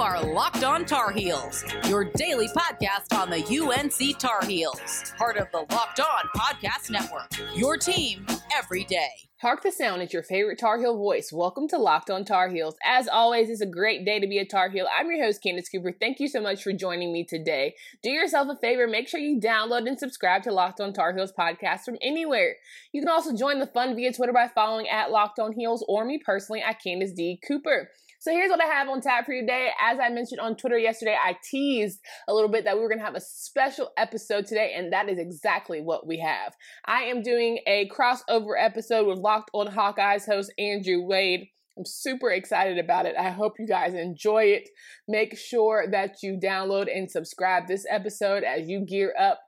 are 0.00 0.24
Locked 0.24 0.64
On 0.64 0.86
Tar 0.86 1.12
Heels, 1.12 1.62
your 1.86 2.04
daily 2.04 2.48
podcast 2.48 3.14
on 3.14 3.28
the 3.28 3.44
UNC 3.44 4.18
Tar 4.18 4.42
Heels, 4.46 5.12
part 5.18 5.36
of 5.36 5.48
the 5.52 5.66
Locked 5.70 6.00
On 6.00 6.24
Podcast 6.34 6.88
Network. 6.88 7.30
Your 7.54 7.76
team 7.76 8.24
every 8.56 8.84
day. 8.84 9.10
Hark 9.42 9.62
the 9.62 9.70
sound 9.70 10.00
is 10.00 10.14
your 10.14 10.22
favorite 10.22 10.58
Tar 10.58 10.78
Heel 10.78 10.96
voice. 10.96 11.30
Welcome 11.30 11.68
to 11.68 11.76
Locked 11.76 12.08
On 12.08 12.24
Tar 12.24 12.48
Heels. 12.48 12.76
As 12.82 13.08
always, 13.08 13.50
it's 13.50 13.60
a 13.60 13.66
great 13.66 14.06
day 14.06 14.18
to 14.18 14.26
be 14.26 14.38
a 14.38 14.46
Tar 14.46 14.70
Heel. 14.70 14.86
I'm 14.98 15.10
your 15.10 15.22
host, 15.22 15.42
Candace 15.42 15.68
Cooper. 15.68 15.92
Thank 15.92 16.18
you 16.18 16.28
so 16.28 16.40
much 16.40 16.62
for 16.62 16.72
joining 16.72 17.12
me 17.12 17.22
today. 17.22 17.74
Do 18.02 18.08
yourself 18.08 18.48
a 18.48 18.56
favor, 18.56 18.86
make 18.86 19.06
sure 19.06 19.20
you 19.20 19.38
download 19.38 19.86
and 19.86 19.98
subscribe 19.98 20.42
to 20.44 20.52
Locked 20.52 20.80
On 20.80 20.94
Tar 20.94 21.14
Heels 21.14 21.34
podcast 21.38 21.80
from 21.80 21.98
anywhere. 22.00 22.56
You 22.92 23.02
can 23.02 23.10
also 23.10 23.36
join 23.36 23.58
the 23.58 23.66
fun 23.66 23.94
via 23.94 24.14
Twitter 24.14 24.32
by 24.32 24.48
following 24.48 24.88
at 24.88 25.10
Locked 25.10 25.38
On 25.38 25.52
Heels 25.52 25.84
or 25.86 26.06
me 26.06 26.18
personally 26.24 26.62
at 26.62 26.82
Candace 26.82 27.12
D. 27.12 27.38
Cooper. 27.46 27.90
So 28.20 28.32
here's 28.32 28.50
what 28.50 28.60
I 28.62 28.66
have 28.66 28.86
on 28.90 29.00
tap 29.00 29.24
for 29.24 29.32
you 29.32 29.40
today. 29.40 29.70
As 29.80 29.98
I 29.98 30.10
mentioned 30.10 30.40
on 30.40 30.54
Twitter 30.54 30.76
yesterday, 30.76 31.16
I 31.18 31.38
teased 31.42 32.00
a 32.28 32.34
little 32.34 32.50
bit 32.50 32.64
that 32.64 32.76
we 32.76 32.82
were 32.82 32.88
going 32.90 32.98
to 32.98 33.04
have 33.04 33.14
a 33.14 33.20
special 33.20 33.92
episode 33.96 34.44
today, 34.44 34.74
and 34.76 34.92
that 34.92 35.08
is 35.08 35.18
exactly 35.18 35.80
what 35.80 36.06
we 36.06 36.18
have. 36.18 36.52
I 36.84 37.04
am 37.04 37.22
doing 37.22 37.60
a 37.66 37.88
crossover 37.88 38.52
episode 38.58 39.06
with 39.06 39.20
Locked 39.20 39.50
on 39.54 39.68
Hawkeyes 39.68 40.26
host 40.26 40.52
Andrew 40.58 41.00
Wade. 41.00 41.48
I'm 41.78 41.86
super 41.86 42.30
excited 42.30 42.76
about 42.76 43.06
it. 43.06 43.16
I 43.18 43.30
hope 43.30 43.54
you 43.58 43.66
guys 43.66 43.94
enjoy 43.94 44.44
it. 44.44 44.68
Make 45.08 45.38
sure 45.38 45.86
that 45.90 46.22
you 46.22 46.38
download 46.38 46.94
and 46.94 47.10
subscribe 47.10 47.68
this 47.68 47.86
episode 47.88 48.44
as 48.44 48.68
you 48.68 48.84
gear 48.84 49.14
up 49.18 49.40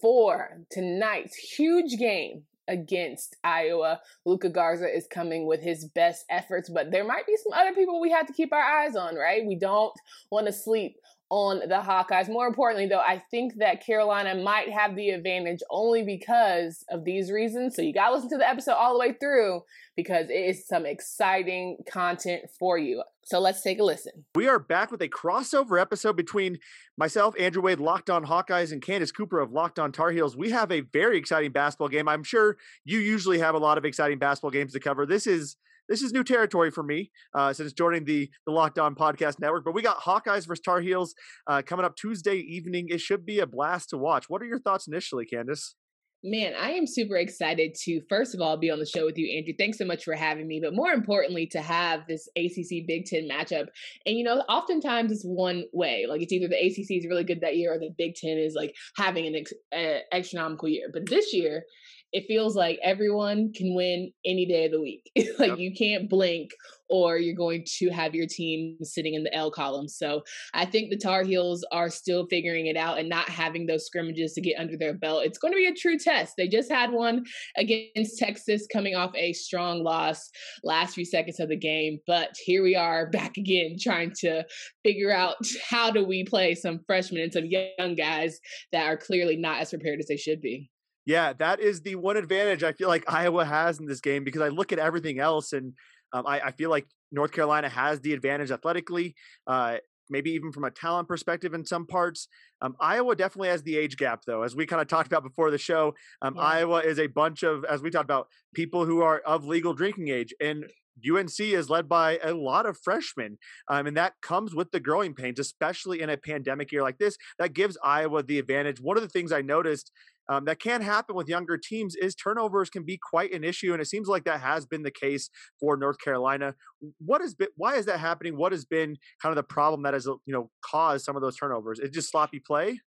for 0.00 0.60
tonight's 0.70 1.34
huge 1.34 1.98
game 1.98 2.44
against 2.70 3.36
Iowa. 3.44 4.00
Luka 4.24 4.48
Garza 4.48 4.88
is 4.88 5.06
coming 5.06 5.46
with 5.46 5.60
his 5.60 5.84
best 5.84 6.24
efforts, 6.30 6.70
but 6.70 6.90
there 6.90 7.04
might 7.04 7.26
be 7.26 7.36
some 7.36 7.52
other 7.52 7.74
people 7.74 8.00
we 8.00 8.10
have 8.10 8.26
to 8.26 8.32
keep 8.32 8.52
our 8.52 8.62
eyes 8.62 8.96
on, 8.96 9.16
right? 9.16 9.44
We 9.44 9.56
don't 9.56 9.92
want 10.30 10.46
to 10.46 10.52
sleep 10.52 10.96
on 11.30 11.60
the 11.60 11.76
Hawkeyes. 11.76 12.28
More 12.28 12.46
importantly, 12.46 12.86
though, 12.86 12.98
I 13.00 13.22
think 13.30 13.54
that 13.58 13.84
Carolina 13.84 14.34
might 14.34 14.68
have 14.68 14.96
the 14.96 15.10
advantage 15.10 15.60
only 15.70 16.02
because 16.02 16.84
of 16.90 17.04
these 17.04 17.30
reasons. 17.30 17.76
So 17.76 17.82
you 17.82 17.94
got 17.94 18.08
to 18.08 18.14
listen 18.14 18.30
to 18.30 18.36
the 18.36 18.48
episode 18.48 18.72
all 18.72 18.92
the 18.92 18.98
way 18.98 19.12
through 19.12 19.62
because 19.96 20.28
it 20.28 20.34
is 20.34 20.66
some 20.66 20.84
exciting 20.84 21.78
content 21.88 22.42
for 22.58 22.78
you. 22.78 23.02
So 23.22 23.38
let's 23.38 23.62
take 23.62 23.78
a 23.78 23.84
listen. 23.84 24.24
We 24.34 24.48
are 24.48 24.58
back 24.58 24.90
with 24.90 25.02
a 25.02 25.08
crossover 25.08 25.80
episode 25.80 26.16
between 26.16 26.58
myself, 26.96 27.34
Andrew 27.38 27.62
Wade, 27.62 27.78
Locked 27.78 28.10
On 28.10 28.24
Hawkeyes, 28.24 28.72
and 28.72 28.82
Candace 28.82 29.12
Cooper 29.12 29.38
of 29.38 29.52
Locked 29.52 29.78
On 29.78 29.92
Tar 29.92 30.10
Heels. 30.10 30.36
We 30.36 30.50
have 30.50 30.72
a 30.72 30.80
very 30.80 31.16
exciting 31.16 31.52
basketball 31.52 31.88
game. 31.88 32.08
I'm 32.08 32.24
sure 32.24 32.56
you 32.84 32.98
usually 32.98 33.38
have 33.38 33.54
a 33.54 33.58
lot 33.58 33.78
of 33.78 33.84
exciting 33.84 34.18
basketball 34.18 34.50
games 34.50 34.72
to 34.72 34.80
cover. 34.80 35.06
This 35.06 35.28
is 35.28 35.56
this 35.90 36.00
is 36.00 36.12
new 36.12 36.24
territory 36.24 36.70
for 36.70 36.82
me 36.82 37.10
uh, 37.34 37.52
since 37.52 37.74
joining 37.74 38.04
the 38.04 38.30
the 38.46 38.52
Locked 38.52 38.78
On 38.78 38.94
Podcast 38.94 39.40
Network. 39.40 39.64
But 39.64 39.74
we 39.74 39.82
got 39.82 39.98
Hawkeyes 39.98 40.46
versus 40.46 40.60
Tar 40.64 40.80
Heels 40.80 41.14
uh, 41.46 41.60
coming 41.66 41.84
up 41.84 41.96
Tuesday 41.96 42.36
evening. 42.36 42.86
It 42.88 43.00
should 43.00 43.26
be 43.26 43.40
a 43.40 43.46
blast 43.46 43.90
to 43.90 43.98
watch. 43.98 44.30
What 44.30 44.40
are 44.40 44.46
your 44.46 44.60
thoughts 44.60 44.86
initially, 44.86 45.26
Candace? 45.26 45.74
Man, 46.22 46.52
I 46.60 46.72
am 46.72 46.86
super 46.86 47.16
excited 47.16 47.74
to, 47.84 48.02
first 48.10 48.34
of 48.34 48.42
all, 48.42 48.58
be 48.58 48.70
on 48.70 48.78
the 48.78 48.84
show 48.84 49.06
with 49.06 49.16
you, 49.16 49.34
Andrew. 49.38 49.54
Thanks 49.58 49.78
so 49.78 49.86
much 49.86 50.04
for 50.04 50.14
having 50.14 50.46
me. 50.46 50.60
But 50.62 50.74
more 50.74 50.90
importantly, 50.92 51.46
to 51.52 51.62
have 51.62 52.06
this 52.06 52.28
ACC 52.36 52.86
Big 52.86 53.06
Ten 53.06 53.26
matchup. 53.26 53.68
And, 54.04 54.16
you 54.16 54.24
know, 54.24 54.40
oftentimes 54.48 55.12
it's 55.12 55.24
one 55.24 55.64
way. 55.72 56.04
Like 56.06 56.20
it's 56.20 56.32
either 56.32 56.48
the 56.48 56.56
ACC 56.56 56.90
is 56.90 57.06
really 57.08 57.24
good 57.24 57.40
that 57.40 57.56
year 57.56 57.72
or 57.72 57.78
the 57.78 57.94
Big 57.96 58.16
Ten 58.16 58.36
is 58.36 58.54
like 58.54 58.74
having 58.96 59.26
an 59.26 59.34
ex- 59.34 59.54
uh, 59.74 60.00
astronomical 60.14 60.68
year. 60.68 60.90
But 60.92 61.08
this 61.08 61.32
year, 61.32 61.64
it 62.12 62.26
feels 62.26 62.54
like 62.54 62.78
everyone 62.82 63.52
can 63.54 63.74
win 63.74 64.12
any 64.24 64.44
day 64.44 64.66
of 64.66 64.72
the 64.72 64.80
week. 64.80 65.10
like 65.38 65.50
yep. 65.50 65.58
you 65.58 65.72
can't 65.74 66.10
blink 66.10 66.50
or 66.90 67.18
you're 67.18 67.34
going 67.34 67.64
to 67.78 67.88
have 67.90 68.14
your 68.14 68.26
team 68.26 68.76
sitting 68.82 69.14
in 69.14 69.22
the 69.22 69.34
L 69.34 69.50
column. 69.50 69.88
So 69.88 70.22
I 70.54 70.66
think 70.66 70.90
the 70.90 70.96
Tar 70.96 71.22
Heels 71.22 71.64
are 71.72 71.88
still 71.88 72.26
figuring 72.28 72.66
it 72.66 72.76
out 72.76 72.98
and 72.98 73.08
not 73.08 73.28
having 73.28 73.66
those 73.66 73.86
scrimmages 73.86 74.32
to 74.34 74.40
get 74.40 74.58
under 74.58 74.76
their 74.76 74.94
belt. 74.94 75.24
It's 75.24 75.38
going 75.38 75.52
to 75.52 75.56
be 75.56 75.66
a 75.66 75.74
true 75.74 75.98
test. 75.98 76.34
They 76.36 76.48
just 76.48 76.70
had 76.70 76.90
one 76.90 77.24
against 77.56 78.18
Texas 78.18 78.66
coming 78.72 78.94
off 78.94 79.12
a 79.14 79.32
strong 79.32 79.82
loss 79.82 80.28
last 80.64 80.94
few 80.94 81.04
seconds 81.04 81.40
of 81.40 81.48
the 81.48 81.56
game, 81.56 81.98
but 82.06 82.30
here 82.44 82.62
we 82.62 82.74
are 82.74 83.08
back 83.10 83.36
again 83.36 83.76
trying 83.80 84.12
to 84.20 84.44
figure 84.84 85.12
out 85.12 85.36
how 85.68 85.90
do 85.90 86.04
we 86.04 86.24
play 86.24 86.54
some 86.54 86.80
freshmen 86.86 87.22
and 87.22 87.32
some 87.32 87.46
young 87.46 87.94
guys 87.94 88.38
that 88.72 88.86
are 88.86 88.96
clearly 88.96 89.36
not 89.36 89.60
as 89.60 89.70
prepared 89.70 90.00
as 90.00 90.06
they 90.06 90.16
should 90.16 90.40
be. 90.40 90.70
Yeah, 91.06 91.32
that 91.34 91.60
is 91.60 91.80
the 91.80 91.96
one 91.96 92.16
advantage 92.16 92.62
I 92.62 92.72
feel 92.72 92.88
like 92.88 93.10
Iowa 93.10 93.44
has 93.44 93.80
in 93.80 93.86
this 93.86 94.00
game 94.00 94.22
because 94.22 94.42
I 94.42 94.48
look 94.48 94.72
at 94.72 94.78
everything 94.78 95.18
else 95.18 95.52
and 95.52 95.72
um, 96.12 96.26
I, 96.26 96.40
I, 96.40 96.50
feel 96.52 96.70
like 96.70 96.86
North 97.12 97.32
Carolina 97.32 97.68
has 97.68 98.00
the 98.00 98.12
advantage 98.12 98.50
athletically, 98.50 99.14
uh, 99.46 99.78
maybe 100.08 100.30
even 100.32 100.52
from 100.52 100.64
a 100.64 100.70
talent 100.70 101.08
perspective 101.08 101.54
in 101.54 101.64
some 101.64 101.86
parts. 101.86 102.28
Um, 102.60 102.76
Iowa 102.80 103.14
definitely 103.16 103.48
has 103.48 103.62
the 103.62 103.76
age 103.76 103.96
gap, 103.96 104.22
though, 104.26 104.42
as 104.42 104.56
we 104.56 104.66
kind 104.66 104.82
of 104.82 104.88
talked 104.88 105.06
about 105.06 105.22
before 105.22 105.50
the 105.50 105.58
show. 105.58 105.94
Um, 106.20 106.34
yeah. 106.36 106.42
Iowa 106.42 106.78
is 106.80 106.98
a 106.98 107.06
bunch 107.06 107.42
of, 107.42 107.64
as 107.64 107.80
we 107.80 107.90
talked 107.90 108.04
about, 108.04 108.28
people 108.54 108.84
who 108.84 109.02
are 109.02 109.20
of 109.20 109.44
legal 109.44 109.72
drinking 109.72 110.08
age, 110.08 110.34
and 110.40 110.66
UNC 111.08 111.40
is 111.40 111.70
led 111.70 111.88
by 111.88 112.18
a 112.22 112.34
lot 112.34 112.66
of 112.66 112.78
freshmen, 112.78 113.38
um, 113.68 113.86
and 113.86 113.96
that 113.96 114.14
comes 114.22 114.54
with 114.54 114.70
the 114.70 114.80
growing 114.80 115.14
pains, 115.14 115.38
especially 115.38 116.00
in 116.00 116.10
a 116.10 116.16
pandemic 116.16 116.72
year 116.72 116.82
like 116.82 116.98
this. 116.98 117.16
That 117.38 117.54
gives 117.54 117.78
Iowa 117.82 118.22
the 118.22 118.38
advantage. 118.38 118.80
One 118.80 118.96
of 118.96 119.02
the 119.02 119.08
things 119.08 119.32
I 119.32 119.42
noticed 119.42 119.92
um, 120.30 120.44
that 120.44 120.60
can 120.60 120.80
happen 120.80 121.16
with 121.16 121.28
younger 121.28 121.58
teams 121.58 121.96
is 121.96 122.14
turnovers 122.14 122.70
can 122.70 122.84
be 122.84 122.98
quite 123.10 123.32
an 123.32 123.42
issue, 123.42 123.72
and 123.72 123.82
it 123.82 123.86
seems 123.86 124.06
like 124.06 124.24
that 124.24 124.40
has 124.40 124.64
been 124.64 124.82
the 124.82 124.90
case 124.90 125.28
for 125.58 125.76
North 125.76 125.98
Carolina. 125.98 126.54
What 126.98 127.20
has 127.20 127.34
been? 127.34 127.48
Why 127.56 127.76
is 127.76 127.86
that 127.86 127.98
happening? 127.98 128.36
What 128.36 128.52
has 128.52 128.64
been 128.64 128.96
kind 129.20 129.32
of 129.32 129.36
the 129.36 129.42
problem 129.42 129.82
that 129.82 129.94
has 129.94 130.06
you 130.06 130.20
know 130.26 130.50
caused 130.64 131.04
some 131.04 131.16
of 131.16 131.22
those 131.22 131.36
turnovers? 131.36 131.80
Is 131.80 131.90
just 131.90 132.10
sloppy 132.10 132.38
play? 132.38 132.80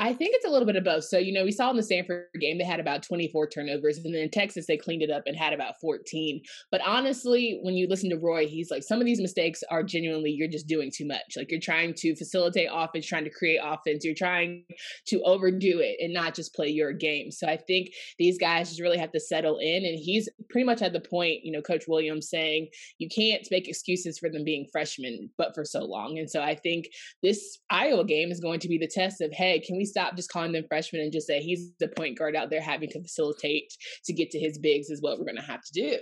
I 0.00 0.12
think 0.12 0.34
it's 0.34 0.46
a 0.46 0.50
little 0.50 0.66
bit 0.66 0.76
of 0.76 0.84
both. 0.84 1.04
So, 1.04 1.18
you 1.18 1.32
know, 1.32 1.44
we 1.44 1.50
saw 1.50 1.70
in 1.70 1.76
the 1.76 1.82
Stanford 1.82 2.26
game, 2.40 2.56
they 2.56 2.64
had 2.64 2.78
about 2.78 3.02
24 3.02 3.48
turnovers. 3.48 3.98
And 3.98 4.14
then 4.14 4.22
in 4.22 4.30
Texas, 4.30 4.66
they 4.66 4.76
cleaned 4.76 5.02
it 5.02 5.10
up 5.10 5.24
and 5.26 5.36
had 5.36 5.52
about 5.52 5.74
14. 5.80 6.40
But 6.70 6.80
honestly, 6.86 7.58
when 7.62 7.74
you 7.74 7.88
listen 7.88 8.08
to 8.10 8.16
Roy, 8.16 8.46
he's 8.46 8.70
like, 8.70 8.84
some 8.84 9.00
of 9.00 9.06
these 9.06 9.20
mistakes 9.20 9.64
are 9.70 9.82
genuinely, 9.82 10.30
you're 10.30 10.48
just 10.48 10.68
doing 10.68 10.92
too 10.94 11.04
much. 11.04 11.34
Like 11.36 11.50
you're 11.50 11.60
trying 11.60 11.94
to 11.94 12.14
facilitate 12.14 12.68
offense, 12.72 13.06
trying 13.06 13.24
to 13.24 13.30
create 13.30 13.58
offense. 13.62 14.04
You're 14.04 14.14
trying 14.14 14.64
to 15.08 15.20
overdo 15.22 15.80
it 15.80 15.96
and 16.00 16.14
not 16.14 16.34
just 16.34 16.54
play 16.54 16.68
your 16.68 16.92
game. 16.92 17.32
So 17.32 17.48
I 17.48 17.56
think 17.56 17.88
these 18.18 18.38
guys 18.38 18.68
just 18.68 18.80
really 18.80 18.98
have 18.98 19.12
to 19.12 19.20
settle 19.20 19.58
in. 19.58 19.84
And 19.84 19.98
he's 19.98 20.28
pretty 20.48 20.64
much 20.64 20.80
at 20.80 20.92
the 20.92 21.00
point, 21.00 21.40
you 21.42 21.50
know, 21.50 21.60
Coach 21.60 21.84
Williams 21.88 22.30
saying, 22.30 22.68
you 22.98 23.08
can't 23.08 23.46
make 23.50 23.68
excuses 23.68 24.16
for 24.16 24.28
them 24.28 24.44
being 24.44 24.68
freshmen, 24.70 25.28
but 25.36 25.54
for 25.56 25.64
so 25.64 25.84
long. 25.84 26.18
And 26.18 26.30
so 26.30 26.40
I 26.40 26.54
think 26.54 26.86
this 27.20 27.58
Iowa 27.68 28.04
game 28.04 28.30
is 28.30 28.38
going 28.38 28.60
to 28.60 28.68
be 28.68 28.78
the 28.78 28.86
test 28.86 29.20
of, 29.20 29.32
hey, 29.32 29.58
can 29.58 29.76
we 29.76 29.87
stop 29.88 30.16
just 30.16 30.30
calling 30.30 30.52
them 30.52 30.64
freshmen 30.68 31.02
and 31.02 31.12
just 31.12 31.26
say 31.26 31.40
he's 31.40 31.72
the 31.80 31.88
point 31.88 32.18
guard 32.18 32.36
out 32.36 32.50
there 32.50 32.60
having 32.60 32.88
to 32.90 33.02
facilitate 33.02 33.72
to 34.04 34.12
get 34.12 34.30
to 34.30 34.38
his 34.38 34.58
bigs 34.58 34.90
is 34.90 35.02
what 35.02 35.18
we're 35.18 35.24
going 35.24 35.36
to 35.36 35.42
have 35.42 35.62
to 35.62 35.72
do. 35.72 35.98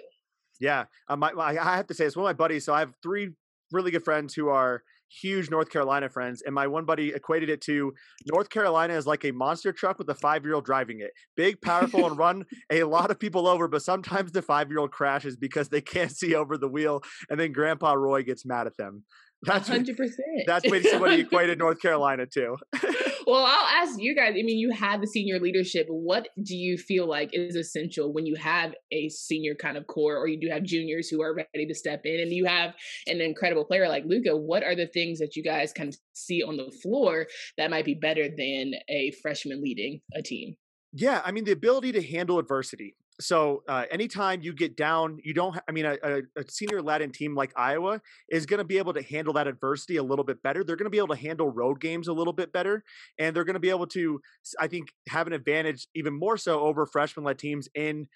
Yeah, 0.60 0.84
um, 1.08 1.22
I, 1.22 1.32
I 1.38 1.76
have 1.76 1.86
to 1.88 1.94
say 1.94 2.06
it's 2.06 2.16
one 2.16 2.25
of 2.25 2.28
my 2.28 2.32
buddies. 2.32 2.64
So 2.64 2.72
I 2.72 2.80
have 2.80 2.92
three 3.02 3.30
really 3.72 3.91
good 3.91 4.04
friends 4.04 4.34
who 4.34 4.48
are 4.48 4.82
huge 5.08 5.50
North 5.50 5.70
Carolina 5.70 6.08
friends, 6.08 6.42
and 6.44 6.54
my 6.54 6.66
one 6.66 6.84
buddy 6.84 7.10
equated 7.10 7.48
it 7.48 7.60
to 7.62 7.92
North 8.32 8.50
Carolina 8.50 8.94
is 8.94 9.06
like 9.06 9.25
a 9.25 9.32
monster 9.32 9.72
truck 9.72 9.98
with 9.98 10.08
a 10.08 10.14
five 10.14 10.44
year 10.44 10.54
old 10.54 10.64
driving 10.64 11.00
it. 11.00 11.10
Big, 11.36 11.60
powerful, 11.60 12.06
and 12.06 12.19
run 12.19 12.44
a 12.70 12.84
lot 12.84 13.10
of 13.10 13.19
people 13.19 13.46
over, 13.46 13.69
but 13.69 13.82
sometimes 13.82 14.32
the 14.32 14.42
five 14.42 14.70
year 14.70 14.78
old 14.78 14.92
crashes 14.92 15.36
because 15.36 15.69
they 15.69 15.80
can't 15.80 16.10
see 16.10 16.34
over 16.34 16.56
the 16.56 16.69
wheel, 16.69 17.02
and 17.30 17.38
then 17.38 17.52
Grandpa 17.52 17.92
Roy 17.92 18.22
gets 18.22 18.44
mad 18.44 18.66
at 18.66 18.76
them. 18.76 19.04
That's 19.42 19.69
hundred 19.69 19.96
percent. 19.96 20.44
That's 20.46 20.69
what 20.69 21.12
he 21.12 21.20
equated 21.20 21.58
North 21.58 21.80
Carolina 21.82 22.26
to. 22.26 22.56
well, 23.26 23.44
I'll 23.44 23.82
ask 23.82 23.98
you 23.98 24.14
guys. 24.14 24.31
I 24.31 24.42
mean, 24.42 24.59
you 24.59 24.70
have 24.70 25.00
the 25.00 25.06
senior 25.06 25.41
leadership. 25.41 25.87
What 25.88 26.28
do 26.42 26.54
you 26.54 26.78
feel 26.78 27.09
like 27.09 27.31
is 27.32 27.56
essential 27.56 28.12
when 28.12 28.25
you 28.25 28.37
have 28.37 28.75
a 28.92 29.09
senior 29.09 29.54
kind 29.54 29.76
of 29.76 29.87
core, 29.88 30.16
or 30.16 30.28
you 30.28 30.41
do 30.41 30.48
have 30.48 30.62
juniors 30.62 31.09
who 31.09 31.22
are 31.22 31.34
ready 31.34 31.66
to 31.66 31.75
step 31.75 32.03
in, 32.04 32.20
and 32.20 32.32
you 32.32 32.44
have 32.44 32.75
an 33.09 33.20
incredible 33.20 33.64
player 33.64 33.88
like 33.88 34.05
Luka? 34.06 34.37
What 34.37 34.62
are 34.62 34.76
the 34.76 34.87
things 34.87 35.19
that 35.19 35.34
you 35.34 35.43
guys 35.43 35.73
kind 35.73 35.88
of 35.88 35.96
see 36.12 36.43
on 36.43 36.56
the 36.56 36.70
floor 36.82 37.26
that 37.58 37.70
might 37.70 37.84
be 37.84 37.94
better 37.94 38.28
than 38.28 38.75
a 38.88 39.12
freshman 39.23 39.61
leading 39.62 40.00
a 40.14 40.23
team? 40.23 40.56
Yeah, 40.93 41.20
I 41.25 41.32
mean 41.32 41.44
the 41.44 41.52
ability 41.52 41.93
to 41.93 42.02
handle 42.02 42.38
adversity 42.38 42.94
so 43.20 43.62
uh, 43.66 43.84
anytime 43.90 44.42
you 44.42 44.52
get 44.52 44.76
down, 44.76 45.18
you 45.22 45.32
don't. 45.32 45.56
I 45.68 45.72
mean, 45.72 45.86
a, 45.86 45.96
a, 46.02 46.22
a 46.36 46.44
senior 46.48 46.82
Latin 46.82 47.10
team 47.10 47.34
like 47.34 47.52
Iowa 47.56 48.00
is 48.28 48.44
going 48.44 48.58
to 48.58 48.64
be 48.64 48.78
able 48.78 48.92
to 48.94 49.02
handle 49.02 49.32
that 49.34 49.46
adversity 49.46 49.96
a 49.96 50.02
little 50.02 50.24
bit 50.24 50.42
better. 50.42 50.62
They're 50.62 50.76
going 50.76 50.84
to 50.86 50.90
be 50.90 50.98
able 50.98 51.14
to 51.14 51.20
handle 51.20 51.50
road 51.50 51.80
games 51.80 52.08
a 52.08 52.12
little 52.12 52.32
bit 52.32 52.52
better, 52.52 52.84
and 53.18 53.34
they're 53.34 53.44
going 53.44 53.54
to 53.54 53.60
be 53.60 53.70
able 53.70 53.86
to, 53.88 54.20
I 54.60 54.66
think, 54.66 54.88
have 55.08 55.26
an 55.26 55.32
advantage 55.32 55.86
even 55.94 56.18
more 56.18 56.36
so 56.36 56.60
over 56.60 56.84
freshman-led 56.84 57.38
teams 57.38 57.68
in 57.74 58.06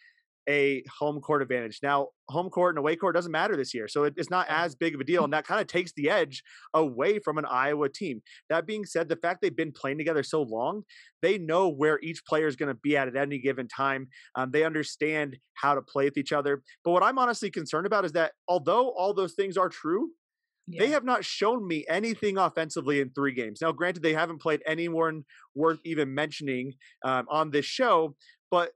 a 0.48 0.82
home 0.98 1.20
court 1.20 1.42
advantage. 1.42 1.80
Now, 1.82 2.08
home 2.28 2.48
court 2.48 2.74
and 2.74 2.78
away 2.78 2.96
court 2.96 3.14
doesn't 3.14 3.32
matter 3.32 3.56
this 3.56 3.74
year, 3.74 3.88
so 3.88 4.04
it, 4.04 4.14
it's 4.16 4.30
not 4.30 4.46
as 4.48 4.74
big 4.74 4.94
of 4.94 5.00
a 5.00 5.04
deal, 5.04 5.24
and 5.24 5.32
that 5.32 5.46
kind 5.46 5.60
of 5.60 5.66
takes 5.66 5.92
the 5.92 6.10
edge 6.10 6.42
away 6.74 7.18
from 7.18 7.38
an 7.38 7.44
Iowa 7.44 7.88
team. 7.88 8.22
That 8.48 8.66
being 8.66 8.84
said, 8.84 9.08
the 9.08 9.16
fact 9.16 9.40
they've 9.42 9.54
been 9.54 9.72
playing 9.72 9.98
together 9.98 10.22
so 10.22 10.42
long, 10.42 10.82
they 11.22 11.38
know 11.38 11.68
where 11.68 11.98
each 12.02 12.24
player 12.24 12.46
is 12.46 12.56
going 12.56 12.68
to 12.68 12.80
be 12.82 12.96
at 12.96 13.08
at 13.08 13.16
any 13.16 13.38
given 13.38 13.68
time. 13.68 14.08
Um, 14.34 14.50
they 14.50 14.64
understand 14.64 15.36
how 15.54 15.74
to 15.74 15.82
play 15.82 16.06
with 16.06 16.16
each 16.16 16.32
other. 16.32 16.62
But 16.84 16.92
what 16.92 17.02
I'm 17.02 17.18
honestly 17.18 17.50
concerned 17.50 17.86
about 17.86 18.04
is 18.04 18.12
that 18.12 18.32
although 18.48 18.90
all 18.90 19.12
those 19.12 19.34
things 19.34 19.56
are 19.56 19.68
true, 19.68 20.10
Yeah. 20.66 20.84
They 20.84 20.90
have 20.92 21.04
not 21.04 21.24
shown 21.24 21.66
me 21.66 21.84
anything 21.88 22.38
offensively 22.38 23.00
in 23.00 23.10
three 23.10 23.32
games. 23.32 23.60
Now, 23.60 23.72
granted, 23.72 24.02
they 24.02 24.14
haven't 24.14 24.40
played 24.40 24.62
anyone 24.66 25.24
worth 25.54 25.80
even 25.84 26.14
mentioning 26.14 26.74
um, 27.04 27.26
on 27.28 27.50
this 27.50 27.64
show, 27.66 28.14
but 28.52 28.70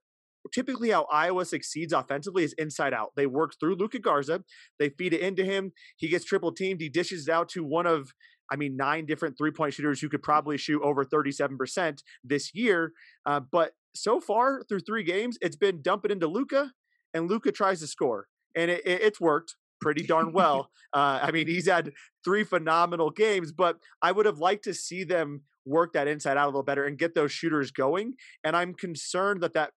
typically 0.52 0.90
how 0.90 1.06
Iowa 1.12 1.44
succeeds 1.44 1.92
offensively 1.92 2.44
is 2.44 2.54
inside 2.54 2.92
out. 2.92 3.12
They 3.16 3.26
work 3.26 3.54
through 3.58 3.76
Luka 3.76 3.98
Garza, 3.98 4.42
they 4.78 4.90
feed 4.90 5.12
it 5.12 5.20
into 5.20 5.44
him. 5.44 5.72
He 5.96 6.08
gets 6.08 6.24
triple 6.24 6.52
teamed. 6.52 6.80
He 6.80 6.88
dishes 6.88 7.28
it 7.28 7.32
out 7.32 7.48
to 7.50 7.64
one 7.64 7.86
of, 7.86 8.12
I 8.50 8.56
mean, 8.56 8.76
nine 8.76 9.06
different 9.06 9.36
three 9.38 9.50
point 9.50 9.74
shooters 9.74 10.00
who 10.00 10.08
could 10.08 10.22
probably 10.22 10.56
shoot 10.56 10.82
over 10.82 11.04
37% 11.04 12.02
this 12.22 12.54
year. 12.54 12.92
Uh, 13.26 13.40
but 13.40 13.72
so 13.94 14.20
far 14.20 14.62
through 14.68 14.80
three 14.80 15.04
games, 15.04 15.38
it's 15.40 15.56
been 15.56 15.82
dump 15.82 16.04
it 16.04 16.10
into 16.10 16.26
Luka, 16.26 16.72
and 17.12 17.30
Luka 17.30 17.52
tries 17.52 17.80
to 17.80 17.86
score. 17.86 18.26
And 18.56 18.70
it, 18.70 18.84
it, 18.84 19.02
it's 19.02 19.20
worked 19.20 19.56
pretty 19.80 20.06
darn 20.06 20.32
well. 20.32 20.70
Uh, 20.94 21.18
I 21.20 21.32
mean, 21.32 21.48
he's 21.48 21.66
had 21.66 21.90
three 22.24 22.44
phenomenal 22.44 23.10
games, 23.10 23.50
but 23.50 23.78
I 24.00 24.12
would 24.12 24.26
have 24.26 24.38
liked 24.38 24.62
to 24.62 24.72
see 24.72 25.02
them 25.02 25.42
work 25.66 25.92
that 25.94 26.06
inside 26.06 26.36
out 26.36 26.44
a 26.44 26.46
little 26.46 26.62
better 26.62 26.84
and 26.84 26.96
get 26.96 27.16
those 27.16 27.32
shooters 27.32 27.72
going. 27.72 28.14
And 28.44 28.56
I'm 28.56 28.74
concerned 28.74 29.40
that 29.42 29.54
that 29.54 29.72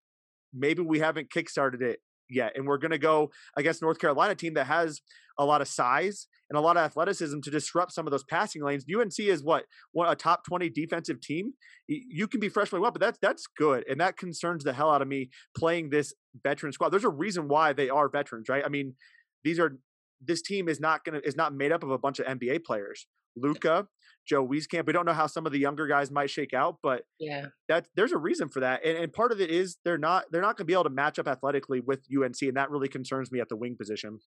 maybe 0.53 0.81
we 0.81 0.99
haven't 0.99 1.29
kickstarted 1.29 1.81
it 1.81 1.99
yet. 2.29 2.53
And 2.55 2.67
we're 2.67 2.77
going 2.77 2.91
to 2.91 2.97
go 2.97 3.31
against 3.55 3.81
North 3.81 3.99
Carolina 3.99 4.35
team 4.35 4.53
that 4.55 4.67
has 4.67 5.01
a 5.37 5.45
lot 5.45 5.61
of 5.61 5.67
size 5.67 6.27
and 6.49 6.57
a 6.57 6.61
lot 6.61 6.77
of 6.77 6.83
athleticism 6.83 7.39
to 7.41 7.51
disrupt 7.51 7.93
some 7.93 8.07
of 8.07 8.11
those 8.11 8.23
passing 8.23 8.63
lanes. 8.63 8.85
UNC 8.93 9.19
is 9.19 9.43
what 9.43 9.65
a 9.99 10.15
top 10.15 10.43
twenty 10.45 10.69
defensive 10.69 11.21
team. 11.21 11.53
You 11.87 12.27
can 12.27 12.39
be 12.39 12.49
freshman 12.49 12.81
well, 12.81 12.91
but 12.91 13.01
that's 13.01 13.19
that's 13.21 13.45
good, 13.57 13.83
and 13.87 13.99
that 13.99 14.17
concerns 14.17 14.63
the 14.63 14.73
hell 14.73 14.89
out 14.89 15.01
of 15.01 15.07
me 15.07 15.29
playing 15.55 15.89
this 15.89 16.13
veteran 16.43 16.71
squad. 16.71 16.89
There's 16.89 17.03
a 17.03 17.09
reason 17.09 17.47
why 17.47 17.73
they 17.73 17.89
are 17.89 18.09
veterans, 18.09 18.49
right? 18.49 18.63
I 18.65 18.69
mean, 18.69 18.95
these 19.43 19.59
are 19.59 19.77
this 20.21 20.41
team 20.41 20.67
is 20.67 20.79
not 20.79 21.03
gonna 21.03 21.21
is 21.23 21.35
not 21.35 21.53
made 21.53 21.71
up 21.71 21.83
of 21.83 21.91
a 21.91 21.97
bunch 21.97 22.19
of 22.19 22.25
NBA 22.25 22.63
players. 22.65 23.07
Luka, 23.37 23.87
Joe 24.27 24.45
Wieskamp. 24.45 24.85
We 24.85 24.93
don't 24.93 25.05
know 25.05 25.13
how 25.13 25.27
some 25.27 25.45
of 25.45 25.51
the 25.51 25.59
younger 25.59 25.87
guys 25.87 26.11
might 26.11 26.29
shake 26.29 26.53
out, 26.53 26.77
but 26.83 27.03
yeah, 27.19 27.47
that 27.69 27.87
there's 27.95 28.11
a 28.11 28.17
reason 28.17 28.49
for 28.49 28.59
that, 28.59 28.85
and, 28.85 28.97
and 28.97 29.13
part 29.13 29.31
of 29.31 29.39
it 29.41 29.49
is 29.49 29.77
they're 29.83 29.97
not 29.97 30.25
they're 30.31 30.41
not 30.41 30.57
going 30.57 30.65
to 30.65 30.65
be 30.65 30.73
able 30.73 30.83
to 30.83 30.89
match 30.89 31.19
up 31.19 31.27
athletically 31.27 31.79
with 31.79 32.01
UNC, 32.11 32.41
and 32.41 32.57
that 32.57 32.69
really 32.69 32.87
concerns 32.87 33.31
me 33.31 33.39
at 33.39 33.49
the 33.49 33.55
wing 33.55 33.75
position. 33.77 34.19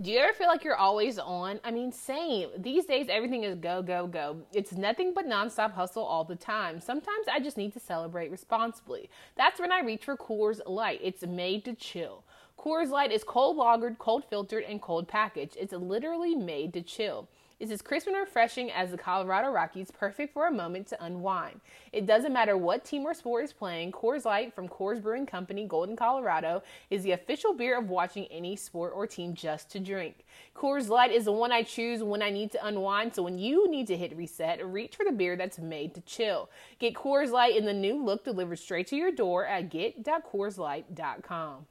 Do 0.00 0.10
you 0.10 0.18
ever 0.20 0.32
feel 0.32 0.46
like 0.46 0.64
you're 0.64 0.76
always 0.76 1.18
on? 1.18 1.60
I 1.62 1.70
mean, 1.70 1.92
same. 1.92 2.48
These 2.56 2.86
days, 2.86 3.08
everything 3.10 3.44
is 3.44 3.54
go, 3.56 3.82
go, 3.82 4.06
go. 4.06 4.38
It's 4.54 4.72
nothing 4.72 5.12
but 5.12 5.26
nonstop 5.26 5.72
hustle 5.72 6.04
all 6.04 6.24
the 6.24 6.36
time. 6.36 6.80
Sometimes 6.80 7.26
I 7.30 7.38
just 7.38 7.58
need 7.58 7.74
to 7.74 7.80
celebrate 7.80 8.30
responsibly. 8.30 9.10
That's 9.36 9.60
when 9.60 9.70
I 9.70 9.80
reach 9.80 10.06
for 10.06 10.16
Coors 10.16 10.60
Light. 10.64 11.00
It's 11.02 11.26
made 11.26 11.66
to 11.66 11.74
chill. 11.74 12.24
Coors 12.58 12.88
Light 12.88 13.12
is 13.12 13.24
cold 13.24 13.58
lagered, 13.58 13.98
cold 13.98 14.24
filtered, 14.24 14.64
and 14.64 14.80
cold 14.80 15.06
packaged. 15.06 15.58
It's 15.60 15.74
literally 15.74 16.34
made 16.34 16.72
to 16.74 16.82
chill. 16.82 17.28
It's 17.60 17.70
as 17.70 17.82
crisp 17.82 18.06
and 18.06 18.16
refreshing 18.16 18.70
as 18.70 18.90
the 18.90 18.96
Colorado 18.96 19.50
Rockies, 19.50 19.90
perfect 19.90 20.32
for 20.32 20.46
a 20.46 20.50
moment 20.50 20.86
to 20.86 21.04
unwind. 21.04 21.60
It 21.92 22.06
doesn't 22.06 22.32
matter 22.32 22.56
what 22.56 22.86
team 22.86 23.04
or 23.04 23.12
sport 23.12 23.44
is 23.44 23.52
playing, 23.52 23.92
Coors 23.92 24.24
Light 24.24 24.54
from 24.54 24.66
Coors 24.66 25.02
Brewing 25.02 25.26
Company, 25.26 25.66
Golden, 25.66 25.94
Colorado, 25.94 26.62
is 26.88 27.02
the 27.02 27.12
official 27.12 27.52
beer 27.52 27.78
of 27.78 27.90
watching 27.90 28.24
any 28.28 28.56
sport 28.56 28.94
or 28.96 29.06
team 29.06 29.34
just 29.34 29.70
to 29.72 29.78
drink. 29.78 30.24
Coors 30.56 30.88
Light 30.88 31.12
is 31.12 31.26
the 31.26 31.32
one 31.32 31.52
I 31.52 31.62
choose 31.62 32.02
when 32.02 32.22
I 32.22 32.30
need 32.30 32.50
to 32.52 32.66
unwind, 32.66 33.14
so 33.14 33.22
when 33.22 33.38
you 33.38 33.70
need 33.70 33.88
to 33.88 33.96
hit 33.96 34.16
reset, 34.16 34.66
reach 34.66 34.96
for 34.96 35.04
the 35.04 35.12
beer 35.12 35.36
that's 35.36 35.58
made 35.58 35.94
to 35.96 36.00
chill. 36.00 36.48
Get 36.78 36.94
Coors 36.94 37.30
Light 37.30 37.54
in 37.56 37.66
the 37.66 37.74
new 37.74 38.02
look 38.02 38.24
delivered 38.24 38.58
straight 38.58 38.86
to 38.86 38.96
your 38.96 39.12
door 39.12 39.44
at 39.44 39.68
get.coorslight.com. 39.68 41.66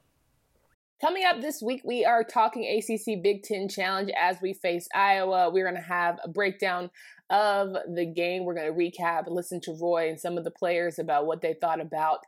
Coming 1.00 1.24
up 1.24 1.40
this 1.40 1.62
week, 1.62 1.80
we 1.82 2.04
are 2.04 2.22
talking 2.22 2.62
ACC 2.62 3.22
Big 3.22 3.42
Ten 3.42 3.70
Challenge 3.70 4.10
as 4.20 4.36
we 4.42 4.52
face 4.52 4.86
Iowa. 4.94 5.48
We're 5.48 5.64
going 5.64 5.82
to 5.82 5.88
have 5.88 6.18
a 6.22 6.28
breakdown 6.28 6.90
of 7.30 7.74
the 7.88 8.04
game. 8.04 8.44
We're 8.44 8.54
going 8.54 8.70
to 8.70 8.78
recap, 8.78 9.26
and 9.26 9.34
listen 9.34 9.62
to 9.62 9.72
Roy 9.80 10.10
and 10.10 10.20
some 10.20 10.36
of 10.36 10.44
the 10.44 10.50
players 10.50 10.98
about 10.98 11.24
what 11.24 11.40
they 11.40 11.54
thought 11.54 11.80
about 11.80 12.18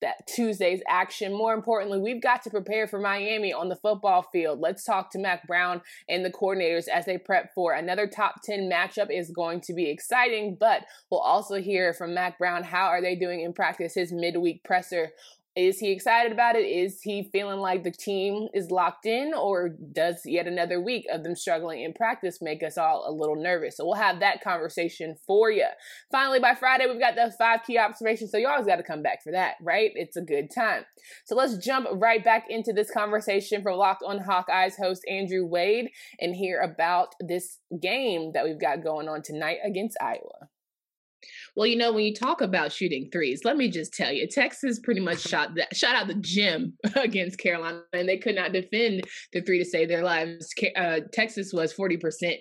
that 0.00 0.26
Tuesday's 0.28 0.80
action. 0.88 1.32
More 1.32 1.54
importantly, 1.54 1.98
we've 1.98 2.22
got 2.22 2.42
to 2.44 2.50
prepare 2.50 2.86
for 2.86 3.00
Miami 3.00 3.52
on 3.52 3.68
the 3.68 3.76
football 3.76 4.22
field. 4.22 4.60
Let's 4.60 4.84
talk 4.84 5.10
to 5.10 5.18
Mack 5.18 5.46
Brown 5.46 5.82
and 6.08 6.24
the 6.24 6.30
coordinators 6.30 6.88
as 6.88 7.06
they 7.06 7.18
prep 7.18 7.52
for 7.52 7.72
another 7.72 8.06
top 8.06 8.42
10 8.44 8.70
matchup 8.70 9.10
is 9.10 9.30
going 9.30 9.60
to 9.62 9.74
be 9.74 9.90
exciting, 9.90 10.56
but 10.58 10.84
we'll 11.10 11.20
also 11.20 11.56
hear 11.56 11.92
from 11.92 12.14
Mack 12.14 12.38
Brown 12.38 12.62
how 12.62 12.86
are 12.86 13.02
they 13.02 13.16
doing 13.16 13.40
in 13.40 13.52
practice 13.52 13.94
his 13.94 14.12
midweek 14.12 14.64
presser 14.64 15.10
is 15.60 15.78
he 15.78 15.90
excited 15.90 16.32
about 16.32 16.56
it? 16.56 16.64
Is 16.64 17.02
he 17.02 17.28
feeling 17.32 17.60
like 17.60 17.84
the 17.84 17.90
team 17.90 18.48
is 18.54 18.70
locked 18.70 19.04
in, 19.04 19.32
or 19.34 19.68
does 19.68 20.22
yet 20.24 20.46
another 20.46 20.80
week 20.80 21.04
of 21.12 21.22
them 21.22 21.36
struggling 21.36 21.82
in 21.82 21.92
practice 21.92 22.38
make 22.40 22.62
us 22.62 22.78
all 22.78 23.04
a 23.06 23.12
little 23.12 23.36
nervous? 23.36 23.76
So 23.76 23.84
we'll 23.84 23.94
have 23.94 24.20
that 24.20 24.42
conversation 24.42 25.16
for 25.26 25.50
you. 25.50 25.66
Finally, 26.10 26.40
by 26.40 26.54
Friday, 26.54 26.86
we've 26.86 27.00
got 27.00 27.14
the 27.14 27.32
five 27.38 27.60
key 27.66 27.78
observations. 27.78 28.30
So 28.30 28.38
you 28.38 28.48
always 28.48 28.66
got 28.66 28.76
to 28.76 28.82
come 28.82 29.02
back 29.02 29.22
for 29.22 29.32
that, 29.32 29.54
right? 29.60 29.90
It's 29.94 30.16
a 30.16 30.22
good 30.22 30.50
time. 30.50 30.84
So 31.26 31.34
let's 31.36 31.58
jump 31.58 31.88
right 31.92 32.24
back 32.24 32.46
into 32.48 32.72
this 32.72 32.90
conversation 32.90 33.62
from 33.62 33.76
Locked 33.76 34.02
on 34.04 34.20
Hawkeyes 34.20 34.78
host 34.80 35.04
Andrew 35.08 35.44
Wade 35.44 35.90
and 36.18 36.34
hear 36.34 36.60
about 36.60 37.14
this 37.20 37.58
game 37.80 38.32
that 38.32 38.44
we've 38.44 38.60
got 38.60 38.82
going 38.82 39.08
on 39.08 39.22
tonight 39.22 39.58
against 39.64 39.96
Iowa. 40.00 40.48
Well, 41.56 41.66
you 41.66 41.76
know, 41.76 41.92
when 41.92 42.04
you 42.04 42.14
talk 42.14 42.40
about 42.40 42.72
shooting 42.72 43.08
threes, 43.12 43.42
let 43.44 43.56
me 43.56 43.70
just 43.70 43.92
tell 43.92 44.12
you, 44.12 44.26
Texas 44.28 44.78
pretty 44.80 45.00
much 45.00 45.20
shot 45.28 45.54
that 45.56 45.76
shot 45.76 45.96
out 45.96 46.06
the 46.06 46.14
gym 46.14 46.74
against 46.96 47.38
Carolina, 47.38 47.82
and 47.92 48.08
they 48.08 48.18
could 48.18 48.34
not 48.34 48.52
defend 48.52 49.02
the 49.32 49.40
three 49.42 49.58
to 49.58 49.64
save 49.64 49.88
their 49.88 50.02
lives. 50.02 50.52
Uh, 50.76 51.00
Texas 51.12 51.52
was 51.52 51.72
forty 51.72 51.96
percent 51.96 52.40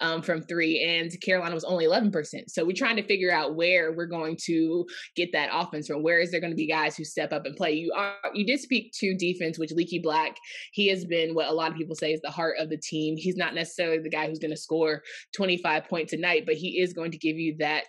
um, 0.00 0.22
from 0.22 0.42
three, 0.42 0.82
and 0.82 1.10
Carolina 1.20 1.54
was 1.54 1.64
only 1.64 1.84
eleven 1.84 2.10
percent. 2.10 2.50
So 2.50 2.64
we're 2.64 2.76
trying 2.76 2.96
to 2.96 3.06
figure 3.06 3.32
out 3.32 3.56
where 3.56 3.92
we're 3.92 4.06
going 4.06 4.36
to 4.44 4.86
get 5.14 5.32
that 5.32 5.50
offense 5.52 5.86
from. 5.86 6.02
Where 6.02 6.20
is 6.20 6.30
there 6.30 6.40
going 6.40 6.52
to 6.52 6.56
be 6.56 6.66
guys 6.66 6.96
who 6.96 7.04
step 7.04 7.32
up 7.32 7.46
and 7.46 7.56
play? 7.56 7.72
You 7.72 7.92
are 7.94 8.14
you 8.34 8.46
did 8.46 8.60
speak 8.60 8.92
to 9.00 9.14
defense, 9.16 9.58
which 9.58 9.72
Leaky 9.72 9.98
Black, 9.98 10.36
he 10.72 10.88
has 10.88 11.04
been 11.04 11.34
what 11.34 11.48
a 11.48 11.52
lot 11.52 11.70
of 11.70 11.76
people 11.76 11.94
say 11.94 12.12
is 12.12 12.20
the 12.20 12.30
heart 12.30 12.56
of 12.58 12.70
the 12.70 12.78
team. 12.78 13.16
He's 13.16 13.36
not 13.36 13.54
necessarily 13.54 13.98
the 13.98 14.10
guy 14.10 14.26
who's 14.26 14.38
going 14.38 14.50
to 14.50 14.56
score 14.56 15.02
twenty 15.34 15.58
five 15.58 15.88
points 15.88 16.12
a 16.12 16.16
night, 16.16 16.44
but 16.46 16.54
he 16.54 16.80
is 16.80 16.92
going 16.92 17.10
to 17.10 17.18
give 17.18 17.36
you 17.36 17.56
that 17.58 17.84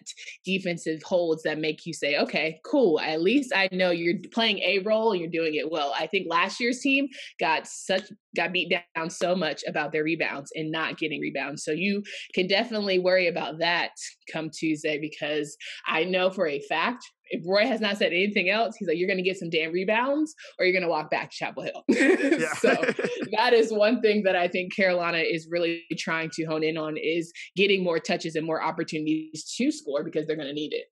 defensive 0.45 1.01
holds 1.03 1.43
that 1.43 1.59
make 1.59 1.85
you 1.85 1.93
say, 1.93 2.17
okay, 2.17 2.59
cool. 2.65 2.99
At 2.99 3.21
least 3.21 3.51
I 3.55 3.69
know 3.71 3.91
you're 3.91 4.19
playing 4.31 4.59
a 4.59 4.79
role 4.79 5.11
and 5.11 5.21
you're 5.21 5.29
doing 5.29 5.55
it 5.55 5.71
well. 5.71 5.93
I 5.97 6.07
think 6.07 6.27
last 6.29 6.59
year's 6.59 6.79
team 6.79 7.07
got 7.39 7.67
such 7.67 8.03
got 8.35 8.53
beat 8.53 8.73
down 8.95 9.09
so 9.09 9.35
much 9.35 9.63
about 9.67 9.91
their 9.91 10.03
rebounds 10.03 10.51
and 10.55 10.71
not 10.71 10.97
getting 10.97 11.19
rebounds. 11.19 11.63
So 11.63 11.71
you 11.71 12.03
can 12.33 12.47
definitely 12.47 12.99
worry 12.99 13.27
about 13.27 13.59
that 13.59 13.91
come 14.31 14.49
Tuesday 14.49 14.99
because 14.99 15.57
I 15.87 16.03
know 16.03 16.29
for 16.29 16.47
a 16.47 16.61
fact 16.61 17.03
if 17.29 17.43
Roy 17.45 17.65
has 17.65 17.81
not 17.81 17.97
said 17.97 18.07
anything 18.07 18.49
else, 18.49 18.75
he's 18.75 18.87
like, 18.87 18.97
you're 18.97 19.07
going 19.07 19.17
to 19.17 19.23
get 19.23 19.37
some 19.37 19.49
damn 19.49 19.71
rebounds 19.71 20.35
or 20.59 20.65
you're 20.65 20.73
going 20.73 20.83
to 20.83 20.89
walk 20.89 21.09
back 21.09 21.31
to 21.31 21.35
Chapel 21.35 21.63
Hill. 21.63 21.83
so 22.59 22.69
that 23.31 23.53
is 23.53 23.71
one 23.71 24.01
thing 24.01 24.23
that 24.23 24.35
I 24.35 24.47
think 24.47 24.75
Carolina 24.75 25.19
is 25.19 25.47
really 25.49 25.83
trying 25.97 26.29
to 26.33 26.45
hone 26.45 26.63
in 26.63 26.77
on 26.77 26.97
is 26.97 27.31
getting 27.55 27.83
more 27.83 27.99
touches 27.99 28.35
and 28.35 28.45
more 28.45 28.61
opportunities 28.61 29.53
to 29.57 29.71
score 29.71 30.03
because 30.03 30.27
they're 30.27 30.35
going 30.35 30.47
to 30.47 30.53
need 30.53 30.73
it. 30.73 30.85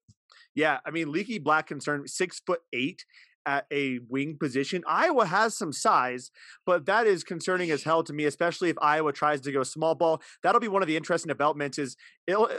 Yeah. 0.56 0.80
I 0.86 0.92
mean, 0.92 1.12
Leaky 1.12 1.40
Black 1.40 1.68
concern 1.68 2.08
six 2.08 2.42
foot 2.46 2.62
eight 2.74 3.06
at 3.46 3.66
a 3.72 4.00
wing 4.10 4.38
position. 4.40 4.84
Iowa 4.88 5.26
has 5.26 5.56
some 5.56 5.72
size, 5.72 6.32
but 6.66 6.86
that 6.88 7.06
is 7.06 7.24
concerning 7.24 7.70
as 7.72 7.84
hell 7.84 8.04
to 8.04 8.14
me, 8.14 8.26
especially 8.26 8.70
if 8.70 8.78
Iowa 8.82 9.14
tries 9.14 9.42
to 9.42 9.52
go 9.52 9.64
small 9.64 9.96
ball. 9.96 10.22
That'll 10.42 10.62
be 10.62 10.68
one 10.68 10.82
of 10.82 10.88
the 10.88 10.98
interesting 10.98 11.28
developments 11.28 11.78
is 11.78 11.96
it'll 12.26 12.50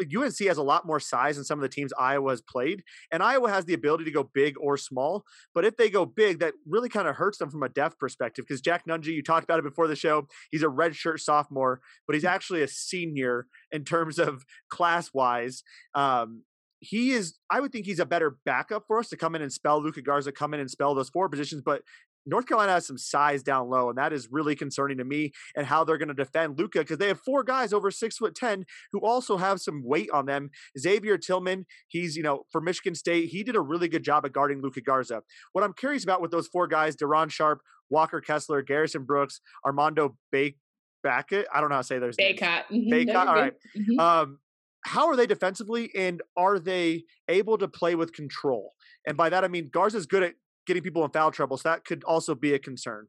UNC 0.00 0.38
has 0.40 0.58
a 0.58 0.62
lot 0.62 0.86
more 0.86 1.00
size 1.00 1.36
than 1.36 1.44
some 1.44 1.58
of 1.58 1.62
the 1.62 1.68
teams 1.68 1.92
Iowa 1.98 2.30
has 2.30 2.42
played, 2.42 2.82
and 3.10 3.22
Iowa 3.22 3.50
has 3.50 3.64
the 3.64 3.74
ability 3.74 4.04
to 4.04 4.10
go 4.10 4.30
big 4.34 4.54
or 4.60 4.76
small. 4.76 5.24
But 5.54 5.64
if 5.64 5.76
they 5.76 5.90
go 5.90 6.04
big, 6.04 6.40
that 6.40 6.54
really 6.66 6.88
kind 6.88 7.08
of 7.08 7.16
hurts 7.16 7.38
them 7.38 7.50
from 7.50 7.62
a 7.62 7.68
depth 7.68 7.98
perspective. 7.98 8.44
Because 8.46 8.60
Jack 8.60 8.84
Nunge, 8.86 9.06
you 9.06 9.22
talked 9.22 9.44
about 9.44 9.58
it 9.58 9.64
before 9.64 9.88
the 9.88 9.96
show, 9.96 10.28
he's 10.50 10.62
a 10.62 10.66
redshirt 10.66 11.20
sophomore, 11.20 11.80
but 12.06 12.14
he's 12.14 12.24
actually 12.24 12.62
a 12.62 12.68
senior 12.68 13.46
in 13.70 13.84
terms 13.84 14.18
of 14.18 14.44
class 14.68 15.10
wise. 15.14 15.62
Um, 15.94 16.42
he 16.80 17.12
is, 17.12 17.38
I 17.50 17.60
would 17.60 17.72
think 17.72 17.86
he's 17.86 18.00
a 18.00 18.06
better 18.06 18.38
backup 18.44 18.84
for 18.86 18.98
us 18.98 19.08
to 19.08 19.16
come 19.16 19.34
in 19.34 19.42
and 19.42 19.52
spell 19.52 19.82
Luka 19.82 20.02
Garza, 20.02 20.30
come 20.30 20.54
in 20.54 20.60
and 20.60 20.70
spell 20.70 20.94
those 20.94 21.08
four 21.08 21.28
positions. 21.28 21.62
But 21.64 21.82
North 22.26 22.46
Carolina 22.46 22.72
has 22.72 22.86
some 22.86 22.98
size 22.98 23.42
down 23.42 23.68
low, 23.68 23.88
and 23.88 23.98
that 23.98 24.12
is 24.12 24.28
really 24.30 24.54
concerning 24.56 24.98
to 24.98 25.04
me 25.04 25.32
and 25.54 25.66
how 25.66 25.84
they're 25.84 25.98
going 25.98 26.08
to 26.08 26.14
defend 26.14 26.58
Luka 26.58 26.80
because 26.80 26.98
they 26.98 27.08
have 27.08 27.20
four 27.20 27.42
guys 27.42 27.72
over 27.72 27.90
six 27.90 28.16
foot 28.18 28.34
ten 28.34 28.64
who 28.92 29.00
also 29.00 29.36
have 29.36 29.60
some 29.60 29.82
weight 29.84 30.10
on 30.12 30.26
them. 30.26 30.50
Xavier 30.78 31.18
Tillman, 31.18 31.66
he's 31.88 32.16
you 32.16 32.22
know 32.22 32.42
for 32.50 32.60
Michigan 32.60 32.94
State, 32.94 33.28
he 33.30 33.42
did 33.42 33.56
a 33.56 33.60
really 33.60 33.88
good 33.88 34.02
job 34.02 34.26
at 34.26 34.32
guarding 34.32 34.60
Luka 34.60 34.80
Garza. 34.80 35.22
What 35.52 35.64
I'm 35.64 35.72
curious 35.72 36.04
about 36.04 36.20
with 36.20 36.30
those 36.30 36.48
four 36.48 36.66
guys, 36.66 36.96
Day'Ron 36.96 37.28
Sharpe, 37.28 37.60
Walker 37.90 38.20
Kessler, 38.20 38.62
Garrison 38.62 39.04
Brooks, 39.04 39.40
Armando 39.64 40.16
Bake. 40.30 40.58
Backett, 41.02 41.46
I 41.54 41.60
don't 41.60 41.68
know 41.68 41.76
how 41.76 41.82
to 41.82 41.86
say 41.86 41.98
those. 42.00 42.16
Bacot. 42.16 42.64
Mm-hmm. 42.68 43.16
All 43.16 43.26
right. 43.26 43.52
mm-hmm. 43.76 44.00
Um, 44.00 44.40
how 44.84 45.06
are 45.06 45.14
they 45.14 45.26
defensively, 45.26 45.90
and 45.96 46.20
are 46.36 46.58
they 46.58 47.04
able 47.28 47.58
to 47.58 47.68
play 47.68 47.94
with 47.94 48.12
control? 48.12 48.72
And 49.06 49.16
by 49.16 49.28
that 49.28 49.44
I 49.44 49.48
mean 49.48 49.70
Garza's 49.72 50.06
good 50.06 50.22
at 50.22 50.34
getting 50.66 50.82
people 50.82 51.04
in 51.04 51.10
foul 51.10 51.30
trouble. 51.30 51.56
So 51.56 51.68
that 51.70 51.84
could 51.84 52.04
also 52.04 52.34
be 52.34 52.54
a 52.54 52.58
concern. 52.58 53.08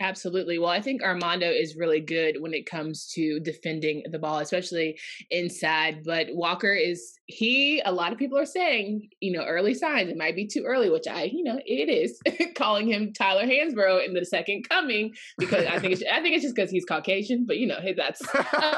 Absolutely. 0.00 0.58
Well, 0.58 0.70
I 0.70 0.80
think 0.80 1.02
Armando 1.02 1.48
is 1.48 1.76
really 1.76 2.00
good 2.00 2.40
when 2.40 2.52
it 2.52 2.66
comes 2.66 3.06
to 3.14 3.38
defending 3.38 4.02
the 4.10 4.18
ball, 4.18 4.38
especially 4.38 4.98
inside. 5.30 6.02
But 6.04 6.26
Walker 6.32 6.74
is 6.74 7.16
he. 7.26 7.80
A 7.84 7.92
lot 7.92 8.12
of 8.12 8.18
people 8.18 8.36
are 8.36 8.44
saying, 8.44 9.08
you 9.20 9.30
know, 9.30 9.44
early 9.44 9.72
signs. 9.72 10.10
It 10.10 10.16
might 10.16 10.34
be 10.34 10.48
too 10.48 10.64
early, 10.66 10.90
which 10.90 11.06
I, 11.08 11.30
you 11.32 11.44
know, 11.44 11.60
it 11.64 11.88
is 11.88 12.20
calling 12.56 12.88
him 12.88 13.12
Tyler 13.12 13.44
Hansbrough 13.44 14.04
in 14.04 14.14
the 14.14 14.24
second 14.24 14.68
coming 14.68 15.12
because 15.38 15.64
I 15.66 15.78
think 15.78 15.92
it's, 15.92 16.02
I 16.12 16.20
think 16.20 16.34
it's 16.34 16.42
just 16.42 16.56
because 16.56 16.72
he's 16.72 16.84
Caucasian. 16.84 17.44
But 17.46 17.58
you 17.58 17.68
know, 17.68 17.78
hey, 17.80 17.94
that's 17.94 18.20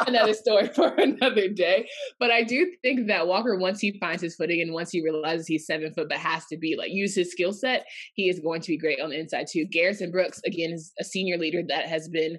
another 0.07 0.35
story 0.35 0.69
for 0.75 0.89
another 0.89 1.49
day. 1.49 1.89
But 2.21 2.31
I 2.31 2.43
do 2.43 2.71
think 2.83 3.07
that 3.07 3.27
Walker, 3.27 3.57
once 3.59 3.81
he 3.81 3.99
finds 3.99 4.21
his 4.21 4.37
footing 4.37 4.61
and 4.61 4.75
once 4.75 4.91
he 4.91 5.03
realizes 5.03 5.47
he's 5.47 5.65
seven 5.65 5.95
foot, 5.95 6.11
but 6.11 6.19
has 6.19 6.45
to 6.47 6.59
be 6.59 6.77
like 6.77 6.91
use 6.93 7.15
his 7.15 7.33
skill 7.33 7.55
set, 7.55 7.87
he 8.13 8.29
is 8.29 8.39
going 8.39 8.61
to 8.61 8.69
be 8.69 8.77
great 8.77 9.01
on 9.01 9.09
the 9.09 9.19
inside 9.19 9.47
too. 9.51 9.65
Garrison 9.65 10.11
Brooks 10.11 10.43
again 10.45 10.73
is 10.73 10.93
a 11.01 11.06
senior 11.07 11.39
leader 11.39 11.63
that 11.69 11.87
has 11.87 12.09
been 12.09 12.39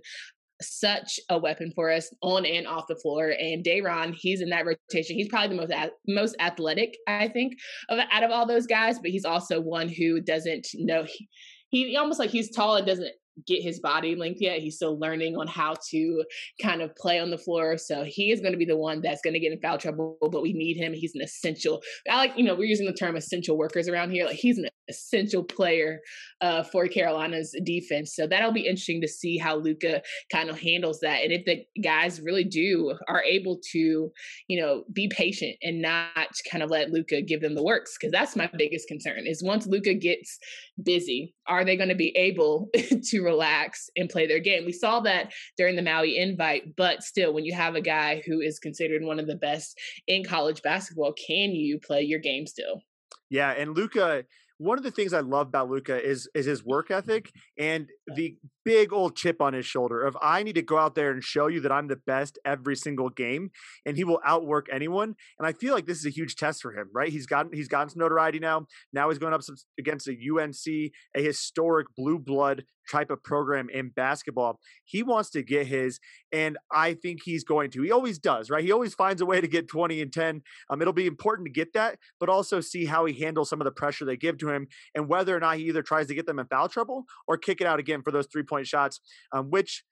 such 0.62 1.20
a 1.30 1.38
weapon 1.38 1.72
for 1.76 1.92
us 1.92 2.10
on 2.22 2.46
and 2.46 2.68
off 2.68 2.88
the 2.88 2.96
floor. 2.96 3.34
And 3.40 3.64
Day'Ron, 3.64 4.14
he's 4.14 4.42
in 4.42 4.50
that 4.50 4.66
rotation. 4.66 5.16
He's 5.16 5.30
probably 5.30 5.56
the 5.56 5.62
most 5.62 5.92
most 6.08 6.36
athletic, 6.40 6.98
I 7.08 7.28
think, 7.28 7.54
of 7.90 8.00
out 8.12 8.24
of 8.24 8.32
all 8.32 8.48
those 8.48 8.66
guys. 8.66 9.00
But 9.00 9.12
he's 9.12 9.26
also 9.26 9.62
one 9.62 9.90
who 9.90 10.22
doesn't 10.22 10.68
know. 10.76 11.04
He, 11.04 11.28
he 11.70 11.98
almost 11.98 12.20
like 12.20 12.30
he's 12.30 12.50
tall 12.50 12.76
and 12.76 12.88
doesn't 12.88 13.12
get 13.46 13.62
his 13.62 13.80
body 13.80 14.16
length 14.16 14.42
yet. 14.42 14.60
He's 14.60 14.78
still 14.78 14.98
learning 15.00 15.38
on 15.38 15.48
how 15.48 15.76
to 15.92 16.24
kind 16.62 16.82
of 16.82 16.96
play 16.96 17.20
on 17.20 17.30
the 17.30 17.38
floor. 17.38 17.78
So 17.78 18.04
he 18.04 18.32
is 18.32 18.40
going 18.40 18.54
to 18.54 18.58
be 18.58 18.66
the 18.66 18.78
one 18.78 19.02
that's 19.02 19.22
going 19.22 19.34
to 19.34 19.40
get 19.40 19.52
in 19.52 19.60
foul 19.60 19.78
trouble, 19.78 20.18
but 20.22 20.42
we 20.42 20.54
need 20.54 20.78
him. 20.78 20.94
He's 20.94 21.14
an 21.14 21.22
essential. 21.22 21.82
I 22.10 22.16
like, 22.16 22.38
you 22.38 22.44
know, 22.44 22.56
we're 22.56 22.64
using 22.64 22.88
the 22.88 22.94
term 22.94 23.16
essential 23.16 23.58
workers 23.58 23.88
around 23.88 24.12
here. 24.12 24.26
Like 24.26 24.38
he's 24.38 24.58
an 24.58 24.68
essential 24.90 25.44
player 25.44 26.02
uh, 26.42 26.64
for 26.64 26.88
Carolina's 26.88 27.56
defense. 27.64 28.16
So 28.16 28.28
that'll 28.28 28.52
be 28.52 28.68
interesting 28.68 29.02
to 29.02 29.08
see 29.08 29.38
how 29.38 29.56
Luka 29.56 30.02
kind 30.32 30.50
of 30.50 30.60
handles 30.60 31.00
that. 31.02 31.24
And 31.24 31.32
if 31.32 31.46
the 31.46 31.66
guys 31.82 32.22
really 32.22 32.44
do 32.44 32.96
are 33.08 33.24
able 33.24 33.60
to, 33.72 34.12
you 34.48 34.62
know, 34.62 34.84
be 34.94 35.08
patient 35.08 35.56
and 35.62 35.82
not 35.82 36.32
kind 36.50 36.64
of 36.64 36.70
let 36.70 36.92
Luka 36.92 37.22
give 37.22 37.42
them 37.42 37.56
the 37.56 37.64
works. 37.64 37.98
Cause 37.98 38.12
that's 38.12 38.36
my 38.36 38.50
biggest 38.58 38.88
concern 38.88 39.26
is 39.26 39.44
once 39.44 39.68
Luka 39.68 39.94
gets 39.94 40.40
busy, 40.82 41.34
are 41.48 41.66
they 41.66 41.78
going 41.78 41.90
to 41.90 41.96
be 41.96 42.16
able 42.16 42.70
to 43.04 43.22
relax 43.22 43.90
and 43.96 44.10
play 44.10 44.28
their 44.28 44.40
game? 44.40 44.66
We 44.66 44.74
saw 44.74 45.00
that 45.02 45.32
during 45.58 45.76
the 45.76 45.82
Maui 45.82 46.18
invite, 46.18 46.76
but 46.76 47.04
still, 47.04 47.34
when 47.34 47.46
you 47.46 47.54
have 47.54 47.76
a 47.76 47.82
guy 47.82 48.22
who 48.26 48.42
is 48.42 48.60
considered 48.60 49.04
one 49.04 49.20
of 49.20 49.28
the 49.28 49.36
best 49.36 49.80
in 50.08 50.24
college 50.24 50.62
basketball, 50.62 51.14
can 51.14 51.52
you 51.52 51.80
play 51.80 52.02
your 52.02 52.20
game 52.20 52.46
still? 52.46 52.82
Yeah, 53.30 53.52
and 53.52 53.76
Luka, 53.76 54.24
one 54.58 54.78
of 54.78 54.84
the 54.84 54.92
things 54.92 55.14
I 55.14 55.20
love 55.20 55.48
about 55.48 55.70
Luka 55.70 56.04
is 56.04 56.30
is 56.34 56.46
his 56.46 56.64
work 56.64 56.92
ethic 56.92 57.32
and 57.58 57.88
the 58.16 58.36
big 58.68 58.92
old 58.92 59.16
chip 59.16 59.42
on 59.42 59.54
his 59.54 59.66
shoulder 59.66 60.04
of 60.04 60.18
I 60.22 60.44
need 60.44 60.56
to 60.56 60.62
go 60.62 60.78
out 60.78 60.94
there 60.94 61.10
and 61.10 61.24
show 61.24 61.48
you 61.48 61.62
that 61.62 61.72
I'm 61.72 61.88
the 61.88 61.96
best 61.96 62.38
every 62.44 62.76
single 62.76 63.08
game, 63.08 63.52
and 63.86 63.96
he 63.96 64.04
will 64.04 64.20
outwork 64.26 64.68
anyone. 64.70 65.16
And 65.40 65.48
I 65.48 65.54
feel 65.54 65.74
like 65.74 65.86
this 65.86 66.00
is 66.00 66.06
a 66.06 66.10
huge 66.10 66.36
test 66.36 66.62
for 66.62 66.74
him, 66.74 66.90
right? 66.94 67.10
He's 67.10 67.26
gotten 67.26 67.54
he's 67.54 67.70
gotten 67.70 67.88
some 67.88 68.02
notoriety 68.02 68.40
now. 68.40 68.68
Now 68.92 69.08
he's 69.08 69.20
going 69.20 69.34
up 69.34 69.42
against 69.80 70.10
a 70.10 70.12
UNC, 70.12 70.92
a 71.16 71.24
historic 71.24 71.88
blue 71.96 72.20
blood 72.20 72.66
type 72.92 73.10
of 73.10 73.24
program 73.24 73.70
in 73.70 73.90
basketball. 73.90 74.60
He 74.86 75.04
wants 75.04 75.30
to 75.32 75.44
get 75.44 75.68
his, 75.68 76.00
and 76.32 76.58
I 76.72 76.94
think 76.94 77.22
he's 77.24 77.44
going 77.44 77.70
to. 77.72 77.82
He 77.84 77.92
always 77.92 78.20
does, 78.20 78.50
right? 78.50 78.64
He 78.64 78.72
always 78.72 78.94
finds 78.94 79.22
a 79.22 79.26
way 79.26 79.42
to 79.42 79.48
get 79.48 79.68
20 79.68 80.02
and 80.02 80.12
10. 80.12 80.42
Um, 80.70 80.82
it'll 80.82 80.94
be 80.94 81.08
important 81.08 81.46
to 81.46 81.52
get 81.52 81.74
that, 81.74 82.00
but 82.20 82.30
also 82.30 82.62
see 82.62 82.86
how 82.86 83.06
he 83.06 83.14
handles 83.22 83.50
some 83.50 83.62
of 83.62 83.66
the 83.66 83.72
pressure 83.72 84.06
they 84.06 84.18
give 84.18 84.38
to 84.40 84.50
him 84.50 84.68
and 84.96 85.08
whether 85.08 85.36
or 85.36 85.40
not 85.40 85.58
he 85.58 85.64
either 85.64 85.82
tries 85.82 86.08
to 86.08 86.16
get 86.16 86.26
them 86.26 86.40
in 86.40 86.48
foul 86.48 86.70
trouble 86.70 87.06
or 87.28 87.38
kick 87.38 87.62
it 87.62 87.68
out 87.68 87.80
again 87.80 88.02
for 88.02 88.12
those 88.12 88.28
three 88.28 88.44
point 88.44 88.57
shots, 88.66 89.00
um, 89.32 89.50
which 89.50 89.84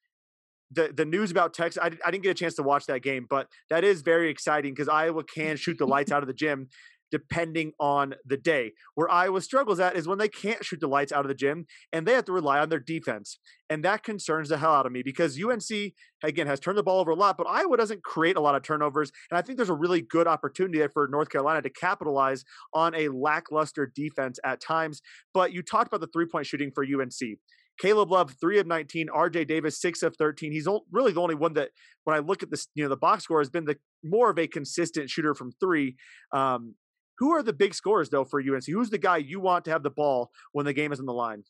the 0.72 0.91
the 0.95 1.05
news 1.05 1.31
about 1.31 1.53
Texas, 1.53 1.81
I, 1.81 1.91
I 2.05 2.12
didn't 2.12 2.24
get 2.24 2.31
a 2.31 2.36
chance 2.36 2.55
to 2.55 2.63
watch 2.63 2.86
that 2.88 3.01
game, 3.01 3.27
but 3.29 3.48
that 3.69 3.84
is 3.84 4.01
very 4.01 4.29
exciting 4.29 4.74
because 4.74 4.89
Iowa 4.89 5.24
can 5.24 5.57
shoot 5.57 5.77
the 5.77 5.88
lights 5.88 6.12
out 6.12 6.24
of 6.24 6.27
the 6.27 6.34
gym 6.34 6.69
depending 7.12 7.72
on 7.79 8.15
the 8.25 8.38
day. 8.38 8.74
Where 8.95 9.10
Iowa 9.10 9.41
struggles 9.41 9.79
at 9.79 9.95
is 9.95 10.07
when 10.07 10.17
they 10.17 10.27
can't 10.27 10.65
shoot 10.65 10.79
the 10.79 10.88
lights 10.88 11.12
out 11.12 11.24
of 11.24 11.29
the 11.29 11.36
gym 11.36 11.65
and 11.93 12.05
they 12.05 12.13
have 12.13 12.25
to 12.25 12.31
rely 12.31 12.60
on 12.60 12.69
their 12.69 12.79
defense. 12.79 13.39
And 13.69 13.84
that 13.86 14.03
concerns 14.03 14.50
the 14.50 14.57
hell 14.57 14.74
out 14.74 14.86
of 14.86 14.91
me 14.91 15.01
because 15.03 15.41
UNC, 15.41 15.93
again, 16.24 16.48
has 16.48 16.60
turned 16.60 16.77
the 16.77 16.84
ball 16.84 17.00
over 17.00 17.12
a 17.12 17.15
lot, 17.15 17.38
but 17.38 17.48
Iowa 17.48 17.77
doesn't 17.77 18.03
create 18.03 18.36
a 18.36 18.41
lot 18.41 18.55
of 18.55 18.63
turnovers. 18.63 19.12
And 19.31 19.38
I 19.38 19.41
think 19.41 19.57
there's 19.57 19.69
a 19.69 19.75
really 19.75 20.01
good 20.01 20.27
opportunity 20.27 20.77
there 20.79 20.89
for 20.89 21.07
North 21.07 21.29
Carolina 21.29 21.62
to 21.62 21.69
capitalize 21.69 22.43
on 22.74 22.93
a 22.95 23.10
lackluster 23.10 23.91
defense 23.95 24.39
at 24.43 24.62
times. 24.62 25.01
But 25.34 25.53
you 25.53 25.62
talked 25.62 25.88
about 25.88 26.01
the 26.01 26.10
three 26.12 26.25
point 26.25 26.48
shooting 26.48 26.72
for 26.74 26.84
UNC. 26.84 27.38
Caleb 27.79 28.12
Love, 28.12 28.36
three 28.39 28.60
of 28.60 28.67
19. 28.67 29.08
RJ 29.08 29.48
Davis, 29.48 29.79
six 29.79 30.03
of 30.03 30.15
13. 30.17 30.51
He's 30.51 30.67
really 30.91 31.12
the 31.12 31.22
only 31.22 31.36
one 31.36 31.53
that, 31.53 31.70
when 32.03 32.15
I 32.15 32.20
look 32.20 32.44
at 32.44 32.51
this, 32.51 32.67
you 32.75 32.84
know, 32.84 32.89
the 32.89 32.98
box 32.98 33.24
score 33.24 33.39
has 33.39 33.50
been 33.50 33.65
the 33.65 33.77
more 34.03 34.29
of 34.29 34.39
a 34.39 34.48
consistent 34.48 35.10
shooter 35.10 35.34
from 35.34 35.51
three. 35.60 35.96
Um, 36.32 36.75
who 37.17 37.32
are 37.32 37.44
the 37.44 37.53
big 37.53 37.74
scorers 37.74 38.10
though 38.10 38.25
for 38.25 38.39
UNC? 38.39 38.65
Who's 38.67 38.89
the 38.89 38.98
guy 38.98 39.17
you 39.17 39.39
want 39.39 39.65
to 39.65 39.72
have 39.72 39.84
the 39.84 39.89
ball 39.89 40.32
when 40.51 40.65
the 40.65 40.74
game 40.74 40.91
is 40.91 41.00
on 41.00 41.05
the 41.05 41.13
line? 41.13 41.44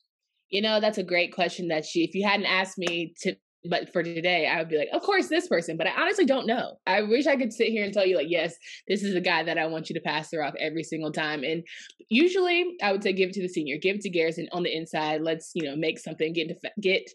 You 0.49 0.61
know, 0.61 0.79
that's 0.79 0.99
a 0.99 1.03
great 1.03 1.33
question 1.33 1.69
that 1.69 1.85
she 1.85 2.03
if 2.03 2.13
you 2.13 2.27
hadn't 2.27 2.45
asked 2.45 2.77
me 2.77 3.13
to 3.21 3.35
but 3.69 3.91
for 3.91 4.03
today, 4.03 4.47
I 4.47 4.59
would 4.59 4.69
be 4.69 4.77
like, 4.77 4.89
of 4.93 5.01
course, 5.01 5.27
this 5.27 5.47
person. 5.47 5.77
But 5.77 5.87
I 5.87 6.01
honestly 6.01 6.25
don't 6.25 6.47
know. 6.47 6.77
I 6.85 7.01
wish 7.01 7.27
I 7.27 7.35
could 7.35 7.53
sit 7.53 7.69
here 7.69 7.83
and 7.83 7.93
tell 7.93 8.05
you, 8.05 8.17
like, 8.17 8.29
yes, 8.29 8.55
this 8.87 9.03
is 9.03 9.13
the 9.13 9.21
guy 9.21 9.43
that 9.43 9.57
I 9.57 9.67
want 9.67 9.89
you 9.89 9.93
to 9.95 10.01
pass 10.01 10.31
her 10.31 10.43
off 10.43 10.53
every 10.59 10.83
single 10.83 11.11
time. 11.11 11.43
And 11.43 11.63
usually, 12.09 12.75
I 12.81 12.91
would 12.91 13.03
say 13.03 13.13
give 13.13 13.29
it 13.29 13.35
to 13.35 13.41
the 13.41 13.49
senior, 13.49 13.77
give 13.77 13.97
it 13.97 14.01
to 14.01 14.09
Garrison 14.09 14.47
on 14.51 14.63
the 14.63 14.75
inside. 14.75 15.21
Let's 15.21 15.51
you 15.53 15.63
know 15.63 15.75
make 15.75 15.99
something, 15.99 16.33
get 16.33 16.61
get 16.79 17.09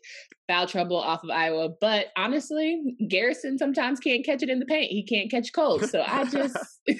foul 0.51 0.67
trouble 0.67 0.97
off 0.97 1.23
of 1.23 1.31
Iowa. 1.31 1.69
But 1.81 2.07
honestly, 2.17 2.97
Garrison 3.09 3.57
sometimes 3.57 4.01
can't 4.01 4.25
catch 4.25 4.43
it 4.43 4.51
in 4.51 4.59
the 4.59 4.67
paint. 4.67 4.91
He 4.91 5.05
can't 5.05 5.31
catch 5.31 5.53
cold. 5.53 5.89
So 5.89 6.03
I 6.05 6.25
just 6.25 6.57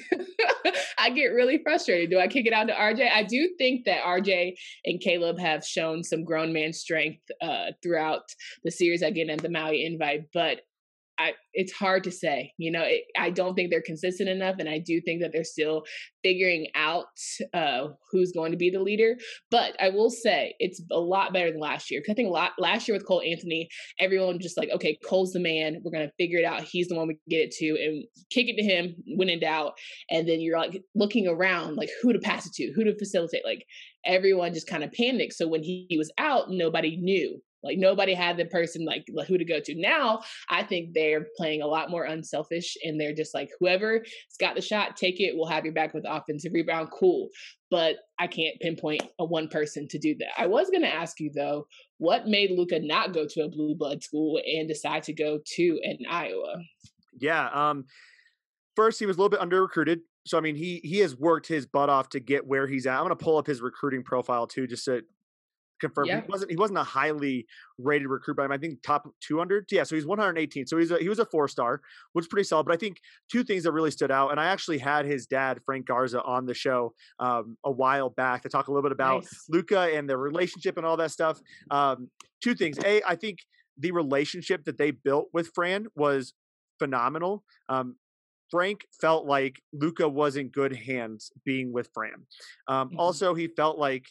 I 0.99 1.11
get 1.11 1.27
really 1.27 1.59
frustrated. 1.63 2.11
Do 2.11 2.21
I 2.21 2.29
kick 2.29 2.47
it 2.47 2.53
out 2.53 2.69
to 2.69 2.75
RJ? 2.75 3.11
I 3.11 3.25
do 3.25 3.51
think 3.59 3.87
that 3.87 4.03
RJ 4.03 4.55
and 4.85 5.01
Caleb 5.01 5.39
have 5.39 5.65
shown 5.65 6.05
some 6.05 6.25
grown 6.25 6.53
man 6.53 6.73
strength 6.73 7.23
uh, 7.43 7.73
throughout 7.83 8.23
the 8.65 8.71
series 8.71 9.03
again 9.03 9.31
at 9.31 9.43
the 9.43 9.51
Maui 9.51 9.85
invite, 9.85 10.27
but 10.33 10.61
I, 11.21 11.33
it's 11.53 11.73
hard 11.73 12.05
to 12.05 12.11
say. 12.11 12.53
You 12.57 12.73
know, 12.73 12.83
it, 12.83 13.03
I 13.19 13.29
don't 13.31 13.55
think 13.55 13.71
they're 13.71 13.83
consistent 13.83 14.29
enough, 14.29 14.57
and 14.59 14.69
I 14.69 14.79
do 14.79 15.01
think 15.03 15.21
that 15.21 15.33
they're 15.33 15.45
still 15.45 15.83
figuring 16.23 16.69
out 16.75 17.07
uh, 17.53 17.89
who's 18.11 18.33
going 18.33 18.53
to 18.53 18.57
be 18.57 18.71
the 18.71 18.81
leader. 18.81 19.17
But 19.51 19.77
I 19.81 19.91
will 19.91 20.09
say 20.09 20.55
it's 20.59 20.83
a 20.91 20.99
lot 20.99 21.35
better 21.35 21.51
than 21.51 21.61
last 21.61 21.91
year. 21.91 22.01
Because 22.01 22.13
I 22.13 22.17
think 22.17 22.31
lot, 22.31 22.53
last 22.59 22.89
year 22.89 22.97
with 22.97 23.07
Cole 23.07 23.21
Anthony, 23.21 23.69
everyone 23.99 24.39
just 24.41 24.57
like, 24.57 24.71
okay, 24.75 24.99
Cole's 25.05 25.33
the 25.33 25.41
man. 25.41 25.83
We're 25.85 25.93
gonna 25.93 26.11
figure 26.19 26.39
it 26.39 26.45
out. 26.47 26.63
He's 26.63 26.89
the 26.89 26.97
one 26.97 27.09
we 27.09 27.19
get 27.29 27.49
it 27.49 27.51
to, 27.59 27.69
and 27.69 28.05
kick 28.31 28.47
it 28.49 28.57
to 28.57 28.63
him 28.63 28.95
when 29.17 29.29
in 29.29 29.41
doubt. 29.41 29.73
And 30.11 30.27
then 30.27 30.41
you're 30.41 30.59
like 30.59 30.81
looking 30.95 31.29
around, 31.29 31.77
like 31.77 31.91
who 32.03 32.15
to 32.15 32.19
pass 32.19 32.47
it 32.47 32.53
to, 32.55 32.73
who 32.75 32.85
to 32.85 32.97
facilitate. 32.99 33.45
Like 33.45 33.65
everyone 34.07 34.55
just 34.55 34.69
kind 34.69 34.83
of 34.83 34.93
panicked. 34.93 35.35
So 35.35 35.47
when 35.47 35.63
he, 35.63 35.87
he 35.91 35.99
was 35.99 36.11
out, 36.19 36.47
nobody 36.49 36.97
knew 36.97 37.41
like 37.63 37.79
nobody 37.79 38.15
had 38.15 38.37
the 38.37 38.47
person 38.47 38.85
like 38.85 39.07
who 39.27 39.39
to 39.39 39.45
go 39.45 39.61
to. 39.61 39.75
Now 39.75 40.23
I 40.49 40.63
think 40.63 40.95
they're 40.95 41.27
playing 41.37 41.63
a 41.63 41.67
lot 41.67 41.91
more 41.91 42.05
unselfish 42.05 42.77
and 42.85 43.01
they're 43.01 43.15
just 43.15 43.35
like 43.35 43.51
whoever's 43.59 44.09
got 44.39 44.55
the 44.55 44.63
shot, 44.63 44.97
take 44.97 45.21
it. 45.21 45.35
We'll 45.37 45.47
have 45.47 45.65
your 45.65 45.75
back 45.75 45.95
with 45.95 46.05
offensive 46.07 46.53
rebound. 46.55 46.91
Cool. 46.91 47.29
But 47.71 47.97
I 48.19 48.27
can't 48.27 48.59
pinpoint 48.61 49.03
a 49.19 49.25
one 49.25 49.49
person 49.49 49.87
to 49.89 49.99
do 49.99 50.17
that. 50.19 50.31
I 50.39 50.47
was 50.47 50.71
gonna 50.71 50.87
ask 50.87 51.21
you 51.21 51.31
though, 51.35 51.67
what 51.99 52.27
made 52.27 52.51
Luka 52.51 52.81
not 52.81 53.13
go 53.13 53.27
to 53.29 53.43
a 53.43 53.49
blue 53.49 53.75
blood 53.75 54.03
school 54.03 54.41
and 54.45 54.67
decide 54.67 55.03
to 55.05 55.13
go 55.13 55.41
to 55.57 55.81
an 55.83 55.99
Iowa? 56.09 56.57
Yeah. 57.19 57.49
Um 57.53 57.85
first 58.77 58.99
he 58.99 59.07
was 59.07 59.17
a 59.17 59.21
little 59.21 59.31
bit 59.31 59.41
under 59.41 59.63
recruited. 59.63 60.01
So 60.27 60.39
I 60.39 60.41
mean 60.41 60.57
he 60.57 60.81
he 60.83 60.99
has 60.99 61.17
worked 61.17 61.47
his 61.47 61.67
butt 61.67 61.91
off 61.91 62.09
to 62.11 62.21
get 62.21 62.47
where 62.47 62.67
he's 62.67 62.87
at. 62.87 62.97
I'm 62.97 63.05
gonna 63.05 63.17
pull 63.17 63.37
up 63.37 63.47
his 63.47 63.61
recruiting 63.61 64.03
profile 64.03 64.47
too, 64.47 64.67
just 64.67 64.87
to 64.87 65.03
confirmed. 65.81 66.09
Yeah. 66.09 66.21
He 66.21 66.27
wasn't 66.29 66.51
he 66.51 66.57
wasn't 66.57 66.79
a 66.79 66.85
highly 66.85 67.47
rated 67.79 68.09
recruit 68.09 68.37
by 68.37 68.45
him. 68.45 68.53
I 68.53 68.59
think 68.59 68.83
top 68.83 69.09
200. 69.27 69.67
Yeah, 69.71 69.83
so 69.85 69.97
he's 69.97 70.07
118. 70.07 70.67
So 70.67 70.79
he's 70.79 70.91
a, 70.91 70.99
he 70.99 71.09
was 71.09 71.19
a 71.19 71.27
four 71.27 71.49
star, 71.49 71.81
which 72.13 72.25
is 72.25 72.29
pretty 72.29 72.45
solid. 72.45 72.65
But 72.67 72.75
I 72.75 72.77
think 72.77 72.99
two 73.31 73.43
things 73.43 73.65
that 73.65 73.73
really 73.73 73.91
stood 73.91 74.11
out, 74.11 74.31
and 74.31 74.41
I 74.41 74.47
actually 74.47 74.79
had 74.79 75.07
his 75.07 75.27
dad 75.27 75.61
Frank 75.65 75.87
Garza 75.87 76.23
on 76.23 76.47
the 76.47 76.55
show 76.55 76.95
um, 77.19 77.57
a 77.65 77.71
while 77.71 78.11
back 78.11 78.43
to 78.43 78.49
talk 78.49 78.69
a 78.69 78.71
little 78.71 78.83
bit 78.83 78.93
about 78.93 79.23
nice. 79.23 79.45
Luka 79.49 79.81
and 79.95 80.09
the 80.09 80.17
relationship 80.17 80.77
and 80.77 80.87
all 80.87 80.97
that 80.99 81.11
stuff. 81.11 81.41
Um, 81.71 82.11
two 82.43 82.55
things. 82.55 82.79
A, 82.85 83.03
I 83.07 83.17
think 83.17 83.39
the 83.79 83.93
relationship 83.93 84.65
that 84.65 84.79
they 84.79 84.91
built 84.91 85.29
with 85.33 85.51
Fran 85.55 85.87
was 85.97 86.35
phenomenal. 86.79 87.45
Um, 87.69 87.97
Frank 88.51 88.85
felt 89.01 89.27
like 89.27 89.63
Luka 89.73 90.09
was 90.09 90.37
in 90.37 90.49
good 90.49 90.75
hands 90.75 91.31
being 91.45 91.73
with 91.73 91.89
Fran. 91.95 92.27
Um, 92.67 92.89
mm-hmm. 92.89 92.99
Also, 92.99 93.35
he 93.35 93.47
felt 93.47 93.79
like 93.79 94.07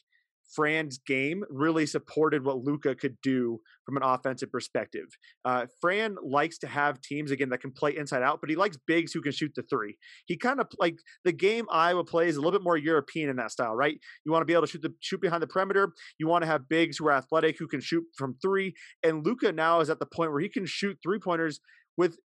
Fran's 0.53 0.97
game 0.97 1.43
really 1.49 1.85
supported 1.85 2.43
what 2.43 2.63
Luka 2.63 2.95
could 2.95 3.17
do 3.21 3.59
from 3.85 3.97
an 3.97 4.03
offensive 4.03 4.51
perspective. 4.51 5.05
Uh, 5.45 5.65
Fran 5.81 6.15
likes 6.23 6.57
to 6.59 6.67
have 6.67 7.01
teams 7.01 7.31
again 7.31 7.49
that 7.49 7.61
can 7.61 7.71
play 7.71 7.95
inside 7.95 8.23
out, 8.23 8.39
but 8.41 8.49
he 8.49 8.55
likes 8.55 8.77
bigs 8.87 9.13
who 9.13 9.21
can 9.21 9.31
shoot 9.31 9.51
the 9.55 9.63
three. 9.63 9.97
He 10.25 10.37
kind 10.37 10.59
of 10.59 10.67
like 10.79 10.95
the 11.23 11.31
game 11.31 11.65
Iowa 11.71 12.03
plays 12.03 12.35
a 12.35 12.41
little 12.41 12.51
bit 12.51 12.63
more 12.63 12.77
European 12.77 13.29
in 13.29 13.35
that 13.37 13.51
style, 13.51 13.75
right? 13.75 13.97
You 14.25 14.31
want 14.31 14.41
to 14.41 14.45
be 14.45 14.53
able 14.53 14.63
to 14.63 14.71
shoot 14.71 14.81
the 14.81 14.93
shoot 15.01 15.21
behind 15.21 15.43
the 15.43 15.47
perimeter. 15.47 15.93
You 16.17 16.27
want 16.27 16.43
to 16.43 16.47
have 16.47 16.69
bigs 16.69 16.97
who 16.97 17.07
are 17.07 17.13
athletic 17.13 17.57
who 17.57 17.67
can 17.67 17.81
shoot 17.81 18.03
from 18.17 18.35
three. 18.41 18.73
And 19.03 19.25
Luka 19.25 19.51
now 19.51 19.79
is 19.81 19.89
at 19.89 19.99
the 19.99 20.05
point 20.05 20.31
where 20.31 20.41
he 20.41 20.49
can 20.49 20.65
shoot 20.65 20.97
three 21.03 21.19
pointers 21.19 21.59
with 21.97 22.17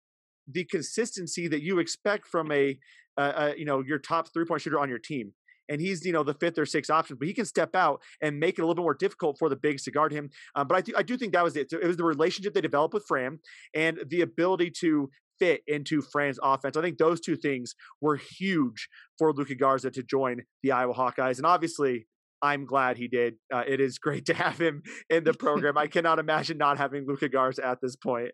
the 0.47 0.64
consistency 0.64 1.49
that 1.49 1.62
you 1.62 1.78
expect 1.78 2.26
from 2.26 2.52
a, 2.52 2.78
uh, 3.16 3.21
uh, 3.21 3.52
you 3.57 3.64
know 3.64 3.83
your 3.87 3.99
top 3.99 4.33
three 4.33 4.45
point 4.45 4.61
shooter 4.61 4.78
on 4.78 4.88
your 4.88 4.99
team 4.99 5.33
and 5.68 5.80
he's 5.80 6.04
you 6.04 6.12
know 6.12 6.23
the 6.23 6.35
fifth 6.35 6.59
or 6.59 6.66
sixth 6.66 6.90
option, 6.90 7.16
but 7.18 7.28
he 7.28 7.35
can 7.35 7.44
step 7.44 7.75
out 7.75 8.00
and 8.21 8.38
make 8.38 8.59
it 8.59 8.62
a 8.62 8.64
little 8.64 8.75
bit 8.75 8.83
more 8.83 8.94
difficult 8.94 9.38
for 9.38 9.49
the 9.49 9.56
bigs 9.56 9.85
to 9.85 9.90
guard 9.90 10.12
him. 10.12 10.30
Um, 10.54 10.68
but 10.68 10.76
I, 10.76 10.80
th- 10.80 10.97
I 10.97 11.02
do 11.02 11.16
think 11.16 11.33
that 11.33 11.44
was 11.44 11.56
it. 11.56 11.71
So 11.71 11.78
it 11.78 11.87
was 11.87 11.97
the 11.97 12.04
relationship 12.04 12.54
they 12.54 12.61
developed 12.61 12.94
with 12.94 13.04
Fran 13.06 13.38
and 13.75 13.99
the 14.09 14.21
ability 14.21 14.73
to 14.80 15.11
fit 15.38 15.62
into 15.66 16.00
Fran's 16.00 16.38
offense. 16.42 16.76
I 16.76 16.83
think 16.83 16.99
those 16.99 17.21
two 17.21 17.37
things 17.37 17.75
were 18.00 18.16
huge 18.16 18.88
for 19.18 19.33
Luka 19.33 19.54
Garza 19.54 19.90
to 19.90 20.02
join 20.02 20.42
the 20.62 20.73
Iowa 20.73 20.94
Hawkeyes, 20.94 21.38
and 21.38 21.47
obviously. 21.47 22.06
I'm 22.42 22.66
glad 22.66 22.99
he 22.99 23.09
did. 23.09 23.37
Uh, 23.50 23.62
it 23.66 23.80
is 23.80 23.97
great 23.97 24.26
to 24.26 24.35
have 24.35 24.61
him 24.61 24.83
in 25.09 25.25
the 25.25 25.33
program. 25.38 25.78
I 25.78 25.87
cannot 25.87 26.18
imagine 26.18 26.59
not 26.59 26.76
having 26.76 27.06
Luka 27.06 27.30
Garza 27.30 27.64
at 27.64 27.80
this 27.80 27.97
point. 27.97 28.33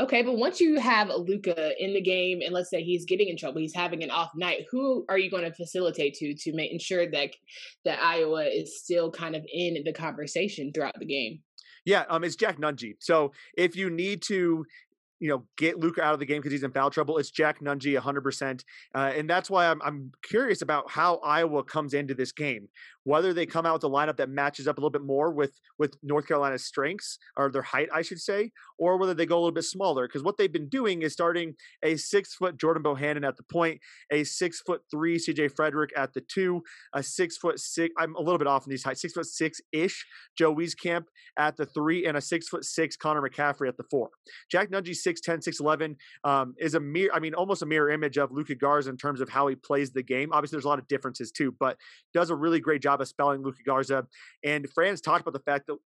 Okay, 0.00 0.22
but 0.22 0.36
once 0.36 0.60
you 0.60 0.80
have 0.80 1.08
Luka 1.08 1.72
in 1.82 1.94
the 1.94 2.00
game, 2.00 2.40
and 2.44 2.52
let's 2.52 2.68
say 2.68 2.82
he's 2.82 3.04
getting 3.04 3.28
in 3.28 3.36
trouble, 3.36 3.60
he's 3.60 3.74
having 3.74 4.02
an 4.02 4.10
off 4.10 4.30
night, 4.34 4.66
who 4.70 5.04
are 5.08 5.18
you 5.18 5.30
going 5.30 5.44
to 5.44 5.52
facilitate 5.52 6.14
to 6.14 6.34
to 6.34 6.52
make 6.52 6.72
ensure 6.72 7.08
that 7.10 7.30
that 7.84 8.02
Iowa 8.02 8.44
is 8.44 8.80
still 8.82 9.10
kind 9.10 9.36
of 9.36 9.44
in 9.52 9.82
the 9.84 9.92
conversation 9.92 10.72
throughout 10.72 10.98
the 10.98 11.06
game? 11.06 11.40
Yeah, 11.84 12.04
um, 12.08 12.24
it's 12.24 12.34
Jack 12.34 12.58
Nunge. 12.58 12.96
So 12.98 13.32
if 13.56 13.76
you 13.76 13.88
need 13.88 14.22
to 14.22 14.64
you 15.20 15.30
know, 15.30 15.44
get 15.56 15.78
Luka 15.78 16.02
out 16.02 16.12
of 16.12 16.20
the 16.20 16.26
game 16.26 16.38
because 16.38 16.52
he's 16.52 16.64
in 16.64 16.72
foul 16.72 16.90
trouble. 16.90 17.16
It's 17.16 17.30
Jack 17.30 17.60
Nunge 17.60 17.98
100%. 17.98 18.64
Uh, 18.94 19.12
and 19.16 19.30
that's 19.30 19.48
why 19.48 19.70
I'm, 19.70 19.80
I'm 19.82 20.12
curious 20.22 20.60
about 20.60 20.90
how 20.90 21.16
Iowa 21.18 21.64
comes 21.64 21.94
into 21.94 22.12
this 22.12 22.32
game 22.32 22.68
whether 23.04 23.32
they 23.32 23.46
come 23.46 23.64
out 23.66 23.74
with 23.74 23.84
a 23.84 23.88
lineup 23.88 24.16
that 24.16 24.28
matches 24.28 24.66
up 24.66 24.78
a 24.78 24.80
little 24.80 24.90
bit 24.90 25.02
more 25.02 25.30
with 25.30 25.52
with 25.78 25.96
North 26.02 26.26
Carolina's 26.26 26.64
strengths 26.64 27.18
or 27.36 27.50
their 27.50 27.62
height, 27.62 27.88
I 27.92 28.02
should 28.02 28.20
say, 28.20 28.50
or 28.78 28.98
whether 28.98 29.14
they 29.14 29.26
go 29.26 29.36
a 29.36 29.40
little 29.40 29.52
bit 29.52 29.64
smaller. 29.64 30.06
Because 30.06 30.22
what 30.22 30.36
they've 30.36 30.52
been 30.52 30.68
doing 30.68 31.02
is 31.02 31.12
starting 31.12 31.54
a 31.82 31.96
six 31.96 32.34
foot 32.34 32.58
Jordan 32.58 32.82
Bohannon 32.82 33.26
at 33.26 33.36
the 33.36 33.42
point, 33.42 33.80
a 34.10 34.24
six 34.24 34.60
foot 34.60 34.82
three 34.90 35.18
CJ 35.18 35.54
Frederick 35.54 35.90
at 35.96 36.12
the 36.14 36.22
two, 36.22 36.62
a 36.92 37.02
six 37.02 37.36
foot 37.36 37.60
six. 37.60 37.94
I'm 37.98 38.14
a 38.16 38.20
little 38.20 38.38
bit 38.38 38.46
off 38.46 38.66
in 38.66 38.70
these 38.70 38.82
heights, 38.82 39.02
six 39.02 39.12
foot 39.12 39.26
six 39.26 39.60
ish 39.72 40.04
Joe 40.36 40.54
Wieskamp 40.54 41.04
at 41.38 41.56
the 41.56 41.66
three, 41.66 42.06
and 42.06 42.16
a 42.16 42.20
six 42.20 42.48
foot 42.48 42.64
six 42.64 42.96
Connor 42.96 43.22
McCaffrey 43.22 43.68
at 43.68 43.76
the 43.76 43.84
four. 43.90 44.10
Jack 44.50 44.70
Nunge 44.70 44.94
6'10, 44.94 45.46
6'11 45.46 45.96
um, 46.24 46.54
is 46.58 46.74
a 46.74 46.80
mirror. 46.80 47.10
I 47.14 47.20
mean, 47.20 47.34
almost 47.34 47.62
a 47.62 47.66
mirror 47.66 47.90
image 47.90 48.18
of 48.18 48.32
Luka 48.32 48.54
Garza 48.54 48.90
in 48.90 48.96
terms 48.96 49.20
of 49.20 49.28
how 49.28 49.46
he 49.46 49.54
plays 49.54 49.90
the 49.90 50.02
game. 50.02 50.30
Obviously, 50.32 50.56
there's 50.56 50.64
a 50.64 50.68
lot 50.68 50.78
of 50.78 50.88
differences 50.88 51.30
too, 51.30 51.54
but 51.58 51.76
does 52.12 52.30
a 52.30 52.34
really 52.34 52.60
great 52.60 52.82
job 52.82 52.93
job 52.94 53.00
of 53.00 53.08
spelling 53.08 53.42
Luka 53.42 53.62
Garza. 53.64 54.06
And 54.44 54.68
Fran's 54.70 55.00
talked 55.00 55.22
about 55.22 55.32
the 55.32 55.50
fact 55.50 55.66
that 55.66 55.76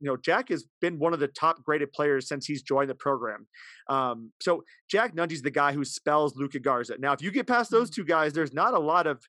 you 0.00 0.06
know 0.06 0.16
Jack 0.16 0.48
has 0.50 0.64
been 0.80 0.98
one 0.98 1.12
of 1.12 1.20
the 1.20 1.28
top 1.28 1.62
graded 1.64 1.92
players 1.92 2.28
since 2.28 2.46
he's 2.46 2.62
joined 2.62 2.90
the 2.90 2.94
program. 2.94 3.46
Um, 3.88 4.32
so 4.40 4.62
Jack 4.90 5.14
Nunge's 5.14 5.42
the 5.42 5.50
guy 5.50 5.72
who 5.72 5.84
spells 5.84 6.36
Luka 6.36 6.60
Garza. 6.60 6.96
Now, 6.98 7.12
if 7.12 7.22
you 7.22 7.30
get 7.30 7.46
past 7.46 7.70
those 7.70 7.90
mm-hmm. 7.90 8.02
two 8.02 8.06
guys, 8.06 8.32
there's 8.32 8.52
not 8.52 8.74
a 8.74 8.78
lot 8.78 9.06
of 9.06 9.22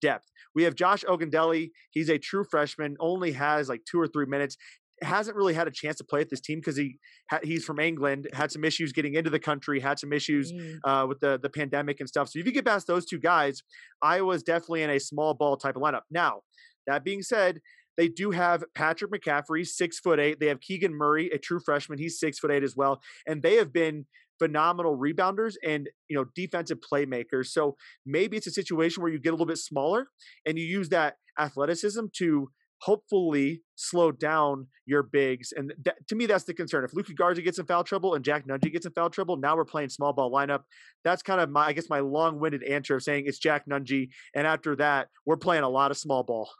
depth. 0.00 0.26
We 0.54 0.64
have 0.64 0.74
Josh 0.74 1.04
Ogundele. 1.04 1.70
He's 1.90 2.08
a 2.08 2.18
true 2.18 2.44
freshman, 2.44 2.96
only 2.98 3.32
has 3.32 3.68
like 3.68 3.82
two 3.84 4.00
or 4.00 4.08
three 4.08 4.26
minutes 4.26 4.56
hasn't 5.02 5.36
really 5.36 5.54
had 5.54 5.68
a 5.68 5.70
chance 5.70 5.96
to 5.96 6.04
play 6.04 6.20
with 6.20 6.30
this 6.30 6.40
team 6.40 6.58
because 6.58 6.76
he 6.76 6.98
he's 7.42 7.64
from 7.64 7.78
England, 7.78 8.28
had 8.32 8.50
some 8.50 8.64
issues 8.64 8.92
getting 8.92 9.14
into 9.14 9.30
the 9.30 9.38
country, 9.38 9.80
had 9.80 9.98
some 9.98 10.12
issues 10.12 10.52
mm. 10.52 10.78
uh, 10.84 11.06
with 11.06 11.20
the 11.20 11.38
the 11.42 11.50
pandemic 11.50 12.00
and 12.00 12.08
stuff. 12.08 12.28
So 12.28 12.38
if 12.38 12.46
you 12.46 12.52
get 12.52 12.64
past 12.64 12.86
those 12.86 13.04
two 13.04 13.18
guys, 13.18 13.62
Iowa's 14.02 14.42
definitely 14.42 14.82
in 14.82 14.90
a 14.90 15.00
small 15.00 15.34
ball 15.34 15.56
type 15.56 15.76
of 15.76 15.82
lineup. 15.82 16.02
Now, 16.10 16.40
that 16.86 17.04
being 17.04 17.22
said, 17.22 17.60
they 17.96 18.08
do 18.08 18.30
have 18.30 18.64
Patrick 18.74 19.10
McCaffrey, 19.10 19.66
six 19.66 19.98
foot 19.98 20.20
eight. 20.20 20.38
They 20.38 20.46
have 20.46 20.60
Keegan 20.60 20.94
Murray, 20.94 21.30
a 21.30 21.38
true 21.38 21.60
freshman. 21.60 21.98
He's 21.98 22.18
six 22.18 22.38
foot 22.38 22.50
eight 22.50 22.62
as 22.62 22.76
well, 22.76 23.00
and 23.26 23.42
they 23.42 23.56
have 23.56 23.72
been 23.72 24.06
phenomenal 24.38 24.98
rebounders 24.98 25.54
and 25.64 25.88
you 26.08 26.16
know 26.16 26.26
defensive 26.34 26.78
playmakers. 26.80 27.46
So 27.46 27.76
maybe 28.04 28.36
it's 28.36 28.46
a 28.46 28.52
situation 28.52 29.02
where 29.02 29.10
you 29.10 29.18
get 29.18 29.30
a 29.30 29.32
little 29.32 29.46
bit 29.46 29.58
smaller 29.58 30.08
and 30.44 30.58
you 30.58 30.64
use 30.64 30.90
that 30.90 31.16
athleticism 31.38 32.06
to 32.18 32.50
hopefully 32.82 33.62
slow 33.74 34.12
down 34.12 34.66
your 34.84 35.02
bigs. 35.02 35.52
And 35.56 35.72
that, 35.84 36.06
to 36.08 36.14
me, 36.14 36.26
that's 36.26 36.44
the 36.44 36.52
concern. 36.54 36.84
If 36.84 36.94
Luka 36.94 37.14
Garza 37.14 37.40
gets 37.40 37.58
in 37.58 37.66
foul 37.66 37.84
trouble 37.84 38.14
and 38.14 38.24
Jack 38.24 38.46
Nunge 38.46 38.70
gets 38.70 38.84
in 38.84 38.92
foul 38.92 39.10
trouble, 39.10 39.36
now 39.36 39.56
we're 39.56 39.64
playing 39.64 39.88
small 39.88 40.12
ball 40.12 40.30
lineup. 40.30 40.62
That's 41.04 41.22
kind 41.22 41.40
of 41.40 41.50
my, 41.50 41.68
I 41.68 41.72
guess, 41.72 41.88
my 41.88 42.00
long-winded 42.00 42.62
answer 42.62 42.96
of 42.96 43.02
saying 43.02 43.24
it's 43.26 43.38
Jack 43.38 43.64
Nunge. 43.66 44.10
And 44.34 44.46
after 44.46 44.76
that, 44.76 45.08
we're 45.24 45.38
playing 45.38 45.62
a 45.62 45.68
lot 45.68 45.90
of 45.90 45.96
small 45.96 46.22
ball. 46.22 46.50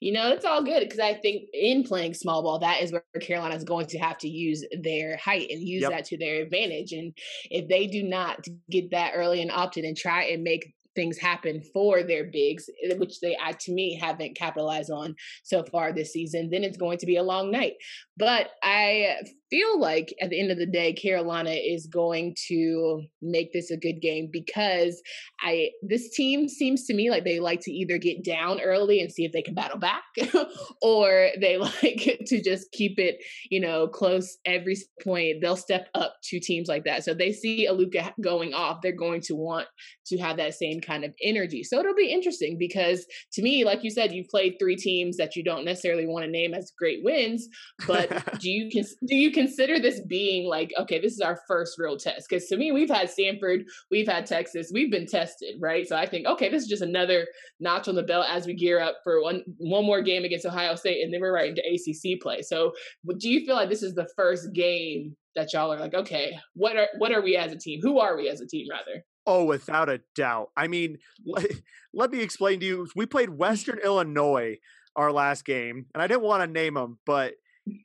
You 0.00 0.12
know, 0.12 0.30
it's 0.30 0.44
all 0.44 0.62
good 0.62 0.80
because 0.80 1.00
I 1.00 1.14
think 1.14 1.48
in 1.52 1.82
playing 1.82 2.14
small 2.14 2.42
ball, 2.42 2.60
that 2.60 2.82
is 2.82 2.92
where 2.92 3.02
Carolina 3.20 3.56
is 3.56 3.64
going 3.64 3.86
to 3.86 3.98
have 3.98 4.18
to 4.18 4.28
use 4.28 4.64
their 4.80 5.16
height 5.16 5.48
and 5.50 5.60
use 5.60 5.82
yep. 5.82 5.90
that 5.90 6.04
to 6.06 6.18
their 6.18 6.42
advantage. 6.42 6.92
And 6.92 7.12
if 7.50 7.68
they 7.68 7.86
do 7.86 8.02
not 8.04 8.46
get 8.70 8.90
that 8.92 9.12
early 9.14 9.42
and 9.42 9.50
opted 9.50 9.84
and 9.84 9.96
try 9.96 10.24
and 10.24 10.44
make 10.44 10.72
things 10.94 11.18
happen 11.18 11.62
for 11.72 12.02
their 12.02 12.24
bigs, 12.24 12.68
eh, 12.84 12.94
which 12.96 13.20
they, 13.20 13.36
I, 13.42 13.52
to 13.52 13.72
me, 13.72 13.94
haven't 13.94 14.36
capitalized 14.36 14.90
on 14.90 15.14
so 15.42 15.62
far 15.64 15.92
this 15.92 16.12
season, 16.12 16.50
then 16.50 16.64
it's 16.64 16.76
going 16.76 16.98
to 16.98 17.06
be 17.06 17.16
a 17.16 17.22
long 17.22 17.50
night. 17.50 17.74
But 18.16 18.50
I 18.62 19.16
feel 19.50 19.80
like 19.80 20.14
at 20.20 20.30
the 20.30 20.40
end 20.40 20.50
of 20.50 20.58
the 20.58 20.66
day, 20.66 20.92
Carolina 20.92 21.50
is 21.50 21.86
going 21.86 22.34
to 22.48 23.02
make 23.22 23.52
this 23.52 23.70
a 23.70 23.76
good 23.76 24.00
game 24.00 24.28
because 24.32 25.00
I 25.40 25.70
this 25.82 26.10
team 26.14 26.48
seems 26.48 26.84
to 26.86 26.94
me 26.94 27.10
like 27.10 27.24
they 27.24 27.40
like 27.40 27.60
to 27.62 27.72
either 27.72 27.98
get 27.98 28.24
down 28.24 28.60
early 28.60 29.00
and 29.00 29.12
see 29.12 29.24
if 29.24 29.32
they 29.32 29.42
can 29.42 29.54
battle 29.54 29.78
back, 29.78 30.02
or 30.82 31.30
they 31.40 31.56
like 31.82 32.18
to 32.26 32.42
just 32.42 32.70
keep 32.72 32.98
it, 32.98 33.18
you 33.50 33.60
know, 33.60 33.88
close 33.88 34.38
every 34.44 34.76
point. 35.02 35.40
They'll 35.40 35.56
step 35.56 35.88
up 35.94 36.14
to 36.24 36.40
teams 36.40 36.68
like 36.68 36.84
that. 36.84 37.04
So 37.04 37.14
they 37.14 37.32
see 37.32 37.66
a 37.66 37.72
Luka 37.72 38.12
going 38.20 38.54
off, 38.54 38.82
they're 38.82 38.92
going 38.92 39.20
to 39.22 39.34
want 39.34 39.66
to 40.06 40.18
have 40.18 40.36
that 40.38 40.54
same 40.54 40.80
kind 40.80 41.04
of 41.04 41.12
energy. 41.22 41.62
So 41.62 41.78
it'll 41.78 41.94
be 41.94 42.12
interesting 42.12 42.56
because 42.58 43.06
to 43.32 43.42
me, 43.42 43.64
like 43.64 43.84
you 43.84 43.90
said, 43.90 44.12
you've 44.12 44.28
played 44.28 44.56
three 44.58 44.76
teams 44.76 45.16
that 45.16 45.36
you 45.36 45.44
don't 45.44 45.64
necessarily 45.64 46.06
want 46.06 46.24
to 46.24 46.30
name 46.30 46.54
as 46.54 46.72
great 46.78 47.04
wins, 47.04 47.48
but 47.86 48.08
do 48.40 48.50
you 48.50 48.70
can 48.70 48.84
do 49.06 49.16
you 49.16 49.30
consider 49.38 49.78
this 49.78 50.00
being 50.00 50.48
like, 50.48 50.72
okay, 50.78 51.00
this 51.00 51.12
is 51.12 51.20
our 51.20 51.38
first 51.46 51.78
real 51.78 51.96
test? 51.96 52.26
Because 52.28 52.46
to 52.48 52.56
me, 52.56 52.72
we've 52.72 52.90
had 52.90 53.08
Stanford, 53.08 53.64
we've 53.90 54.08
had 54.08 54.26
Texas, 54.26 54.70
we've 54.72 54.90
been 54.90 55.06
tested, 55.06 55.56
right? 55.60 55.86
So 55.86 55.96
I 55.96 56.06
think, 56.06 56.26
okay, 56.26 56.48
this 56.48 56.64
is 56.64 56.68
just 56.68 56.82
another 56.82 57.26
notch 57.60 57.86
on 57.86 57.94
the 57.94 58.02
belt 58.02 58.26
as 58.28 58.46
we 58.46 58.54
gear 58.54 58.80
up 58.80 58.96
for 59.04 59.22
one 59.22 59.42
one 59.58 59.84
more 59.84 60.02
game 60.02 60.24
against 60.24 60.46
Ohio 60.46 60.74
State, 60.74 61.02
and 61.02 61.12
then 61.12 61.20
we're 61.20 61.32
right 61.32 61.50
into 61.50 61.62
ACC 61.62 62.20
play. 62.20 62.42
So 62.42 62.72
do 63.18 63.28
you 63.28 63.46
feel 63.46 63.54
like 63.54 63.68
this 63.68 63.82
is 63.82 63.94
the 63.94 64.08
first 64.16 64.52
game 64.52 65.16
that 65.36 65.52
y'all 65.52 65.72
are 65.72 65.78
like, 65.78 65.94
okay, 65.94 66.36
what 66.54 66.76
are 66.76 66.88
what 66.98 67.12
are 67.12 67.22
we 67.22 67.36
as 67.36 67.52
a 67.52 67.58
team? 67.58 67.80
Who 67.82 68.00
are 68.00 68.16
we 68.16 68.28
as 68.28 68.40
a 68.40 68.46
team, 68.46 68.66
rather? 68.70 69.04
Oh, 69.26 69.44
without 69.44 69.88
a 69.88 70.00
doubt. 70.16 70.50
I 70.56 70.68
mean, 70.68 70.98
let, 71.26 71.46
let 71.92 72.10
me 72.10 72.20
explain 72.20 72.60
to 72.60 72.66
you. 72.66 72.88
We 72.96 73.06
played 73.06 73.30
Western 73.30 73.78
Illinois 73.78 74.58
our 74.96 75.12
last 75.12 75.44
game, 75.44 75.86
and 75.94 76.02
I 76.02 76.08
didn't 76.08 76.22
want 76.22 76.42
to 76.42 76.52
name 76.52 76.74
them, 76.74 76.98
but 77.06 77.34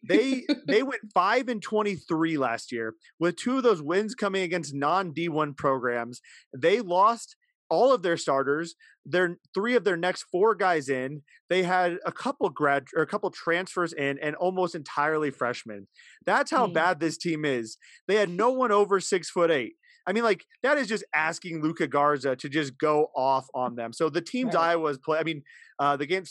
they 0.07 0.45
they 0.67 0.83
went 0.83 1.01
five 1.13 1.47
and 1.47 1.61
twenty 1.61 1.95
three 1.95 2.37
last 2.37 2.71
year 2.71 2.95
with 3.19 3.35
two 3.35 3.57
of 3.57 3.63
those 3.63 3.81
wins 3.81 4.15
coming 4.15 4.43
against 4.43 4.73
non 4.73 5.11
D 5.11 5.29
one 5.29 5.53
programs. 5.53 6.21
They 6.55 6.81
lost 6.81 7.35
all 7.69 7.93
of 7.93 8.03
their 8.03 8.17
starters. 8.17 8.75
Their 9.05 9.37
three 9.53 9.75
of 9.75 9.83
their 9.83 9.97
next 9.97 10.23
four 10.31 10.55
guys 10.55 10.89
in. 10.89 11.23
They 11.49 11.63
had 11.63 11.97
a 12.05 12.11
couple 12.11 12.49
grad 12.49 12.85
or 12.95 13.01
a 13.01 13.07
couple 13.07 13.29
transfers 13.31 13.93
in, 13.93 14.19
and 14.19 14.35
almost 14.35 14.75
entirely 14.75 15.31
freshmen. 15.31 15.87
That's 16.25 16.51
how 16.51 16.67
mm. 16.67 16.73
bad 16.73 16.99
this 16.99 17.17
team 17.17 17.45
is. 17.45 17.77
They 18.07 18.15
had 18.15 18.29
no 18.29 18.51
one 18.51 18.71
over 18.71 18.99
six 18.99 19.29
foot 19.29 19.51
eight. 19.51 19.73
I 20.05 20.13
mean, 20.13 20.23
like 20.23 20.45
that 20.63 20.77
is 20.77 20.87
just 20.87 21.03
asking 21.13 21.61
Luka 21.61 21.87
Garza 21.87 22.35
to 22.35 22.49
just 22.49 22.77
go 22.77 23.07
off 23.15 23.47
on 23.53 23.75
them. 23.75 23.93
So 23.93 24.09
the 24.09 24.21
teams 24.21 24.53
right. 24.55 24.71
Iowa's 24.71 24.97
play. 24.97 25.19
I 25.19 25.23
mean, 25.23 25.43
uh, 25.79 25.97
the 25.97 26.05
game 26.05 26.23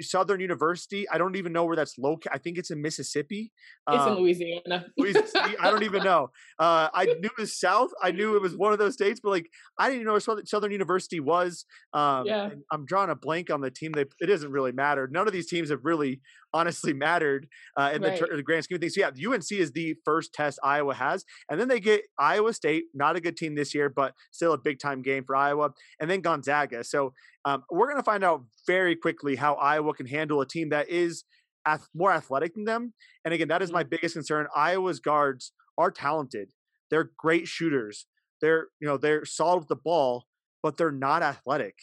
Southern 0.00 0.40
University. 0.40 1.08
I 1.08 1.18
don't 1.18 1.36
even 1.36 1.52
know 1.52 1.64
where 1.64 1.76
that's 1.76 1.98
located. 1.98 2.32
I 2.32 2.38
think 2.38 2.58
it's 2.58 2.70
in 2.70 2.80
Mississippi. 2.80 3.52
It's 3.90 4.02
um, 4.02 4.12
in 4.12 4.18
Louisiana. 4.22 4.86
Louisiana. 4.96 5.54
I 5.60 5.70
don't 5.70 5.82
even 5.82 6.02
know. 6.04 6.30
Uh, 6.58 6.88
I 6.94 7.04
knew 7.04 7.28
it 7.28 7.38
was 7.38 7.58
South. 7.58 7.90
I 8.02 8.12
knew 8.12 8.36
it 8.36 8.42
was 8.42 8.56
one 8.56 8.72
of 8.72 8.78
those 8.78 8.94
states, 8.94 9.20
but 9.22 9.30
like 9.30 9.50
I 9.78 9.86
didn't 9.86 10.02
even 10.02 10.06
know 10.06 10.12
where 10.12 10.44
Southern 10.44 10.72
University 10.72 11.20
was. 11.20 11.64
Um, 11.92 12.26
yeah. 12.26 12.50
I'm 12.70 12.84
drawing 12.86 13.10
a 13.10 13.16
blank 13.16 13.50
on 13.50 13.60
the 13.60 13.70
team. 13.70 13.92
They 13.92 14.04
it 14.20 14.26
doesn't 14.26 14.52
really 14.52 14.72
matter. 14.72 15.08
None 15.10 15.26
of 15.26 15.32
these 15.32 15.48
teams 15.48 15.70
have 15.70 15.84
really 15.84 16.20
honestly 16.54 16.92
mattered 16.92 17.48
uh, 17.76 17.90
in 17.92 18.02
right. 18.02 18.18
the, 18.18 18.36
the, 18.36 18.42
grand 18.42 18.64
scheme 18.64 18.76
of 18.76 18.80
things. 18.80 18.94
So 18.94 19.00
yeah, 19.00 19.28
UNC 19.28 19.50
is 19.52 19.72
the 19.72 19.96
first 20.04 20.32
test 20.32 20.58
Iowa 20.62 20.94
has, 20.94 21.24
and 21.50 21.60
then 21.60 21.68
they 21.68 21.80
get 21.80 22.02
Iowa 22.18 22.54
State, 22.54 22.84
not 22.94 23.16
a 23.16 23.20
good 23.20 23.36
team 23.36 23.56
this 23.56 23.74
year, 23.74 23.90
but 23.90 24.14
still 24.30 24.52
a 24.52 24.58
big 24.58 24.78
time 24.78 25.02
game 25.02 25.24
for 25.24 25.36
Iowa, 25.36 25.70
and 26.00 26.08
then 26.08 26.20
Gonzaga. 26.20 26.84
So 26.84 27.12
um, 27.44 27.64
we're 27.70 27.86
going 27.86 27.98
to 27.98 28.04
find 28.04 28.24
out 28.24 28.44
very 28.66 28.94
quickly 28.94 29.36
how 29.36 29.54
Iowa 29.54 29.92
can 29.92 30.06
handle 30.06 30.40
a 30.40 30.46
team 30.46 30.70
that 30.70 30.88
is 30.88 31.24
ath- 31.66 31.88
more 31.94 32.12
athletic 32.12 32.54
than 32.54 32.64
them. 32.64 32.94
And 33.24 33.34
again, 33.34 33.48
that 33.48 33.60
is 33.60 33.72
my 33.72 33.82
mm-hmm. 33.82 33.90
biggest 33.90 34.14
concern. 34.14 34.46
Iowa's 34.54 35.00
guards 35.00 35.52
are 35.76 35.90
talented; 35.90 36.52
they're 36.90 37.10
great 37.18 37.48
shooters. 37.48 38.06
They're 38.40 38.68
you 38.80 38.86
know 38.86 38.96
they're 38.96 39.24
solid 39.24 39.58
with 39.58 39.68
the 39.68 39.76
ball, 39.76 40.26
but 40.62 40.76
they're 40.76 40.92
not 40.92 41.22
athletic. 41.22 41.74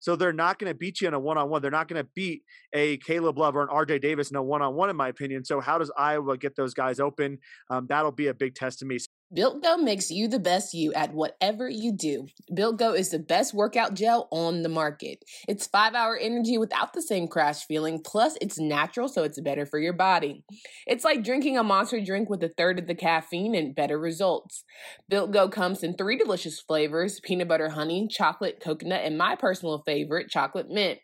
So 0.00 0.16
they're 0.16 0.32
not 0.32 0.58
going 0.58 0.70
to 0.72 0.76
beat 0.76 1.00
you 1.00 1.08
in 1.08 1.14
a 1.14 1.18
one 1.18 1.38
on 1.38 1.48
one. 1.48 1.62
They're 1.62 1.70
not 1.70 1.88
going 1.88 2.02
to 2.02 2.08
beat 2.14 2.42
a 2.72 2.98
Caleb 2.98 3.38
Love 3.38 3.56
or 3.56 3.62
an 3.62 3.68
RJ 3.68 4.00
Davis 4.00 4.30
in 4.30 4.36
a 4.36 4.42
one 4.42 4.62
on 4.62 4.74
one, 4.74 4.90
in 4.90 4.96
my 4.96 5.08
opinion. 5.08 5.44
So 5.44 5.60
how 5.60 5.78
does 5.78 5.90
Iowa 5.96 6.36
get 6.38 6.56
those 6.56 6.74
guys 6.74 7.00
open? 7.00 7.38
Um, 7.70 7.86
that'll 7.88 8.12
be 8.12 8.28
a 8.28 8.34
big 8.34 8.54
test 8.54 8.78
to 8.80 8.86
me. 8.86 8.98
Built 9.30 9.62
Go 9.62 9.76
makes 9.76 10.10
you 10.10 10.26
the 10.26 10.38
best 10.38 10.72
you 10.72 10.94
at 10.94 11.12
whatever 11.12 11.68
you 11.68 11.92
do. 11.92 12.28
Built 12.54 12.78
Go 12.78 12.94
is 12.94 13.10
the 13.10 13.18
best 13.18 13.52
workout 13.52 13.92
gel 13.92 14.26
on 14.30 14.62
the 14.62 14.70
market. 14.70 15.22
It's 15.46 15.66
five 15.66 15.94
hour 15.94 16.16
energy 16.16 16.56
without 16.56 16.94
the 16.94 17.02
same 17.02 17.28
crash 17.28 17.66
feeling, 17.66 18.00
plus 18.02 18.38
it's 18.40 18.58
natural, 18.58 19.06
so 19.06 19.24
it's 19.24 19.38
better 19.38 19.66
for 19.66 19.78
your 19.78 19.92
body. 19.92 20.44
It's 20.86 21.04
like 21.04 21.24
drinking 21.24 21.58
a 21.58 21.62
monster 21.62 22.00
drink 22.00 22.30
with 22.30 22.42
a 22.42 22.48
third 22.48 22.78
of 22.78 22.86
the 22.86 22.94
caffeine 22.94 23.54
and 23.54 23.74
better 23.74 23.98
results. 23.98 24.64
Built 25.10 25.30
Go 25.30 25.50
comes 25.50 25.82
in 25.82 25.94
three 25.94 26.16
delicious 26.16 26.58
flavors 26.58 27.20
peanut 27.20 27.48
butter 27.48 27.68
honey, 27.68 28.08
chocolate 28.08 28.60
coconut, 28.60 29.02
and 29.04 29.18
my 29.18 29.36
personal 29.36 29.82
favorite, 29.84 30.30
chocolate 30.30 30.70
mint. 30.70 31.00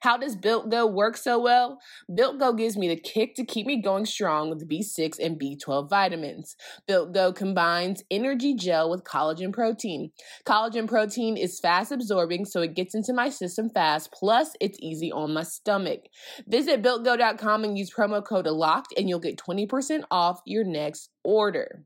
How 0.00 0.16
does 0.16 0.36
Built 0.36 0.70
Go 0.70 0.86
work 0.86 1.16
so 1.16 1.38
well? 1.38 1.78
Built 2.12 2.38
Go 2.38 2.52
gives 2.52 2.76
me 2.76 2.88
the 2.88 2.96
kick 2.96 3.34
to 3.36 3.44
keep 3.44 3.66
me 3.66 3.80
going 3.80 4.06
strong 4.06 4.50
with 4.50 4.68
B6 4.68 5.18
and 5.18 5.40
B12 5.40 5.88
vitamins. 5.88 6.56
Built 6.86 7.12
Go 7.12 7.32
combines 7.32 8.02
energy 8.10 8.54
gel 8.54 8.90
with 8.90 9.04
collagen 9.04 9.52
protein. 9.52 10.10
Collagen 10.46 10.88
protein 10.88 11.36
is 11.36 11.60
fast 11.60 11.92
absorbing, 11.92 12.44
so 12.44 12.62
it 12.62 12.74
gets 12.74 12.94
into 12.94 13.12
my 13.12 13.28
system 13.28 13.70
fast, 13.70 14.12
plus 14.12 14.50
it's 14.60 14.78
easy 14.80 15.12
on 15.12 15.34
my 15.34 15.42
stomach. 15.42 16.00
Visit 16.46 16.82
builtgo.com 16.82 17.64
and 17.64 17.78
use 17.78 17.92
promo 17.92 18.24
code 18.24 18.46
LOCKED, 18.46 18.92
and 18.96 19.08
you'll 19.08 19.20
get 19.20 19.38
20% 19.38 20.04
off 20.10 20.40
your 20.46 20.64
next 20.64 21.10
order. 21.24 21.84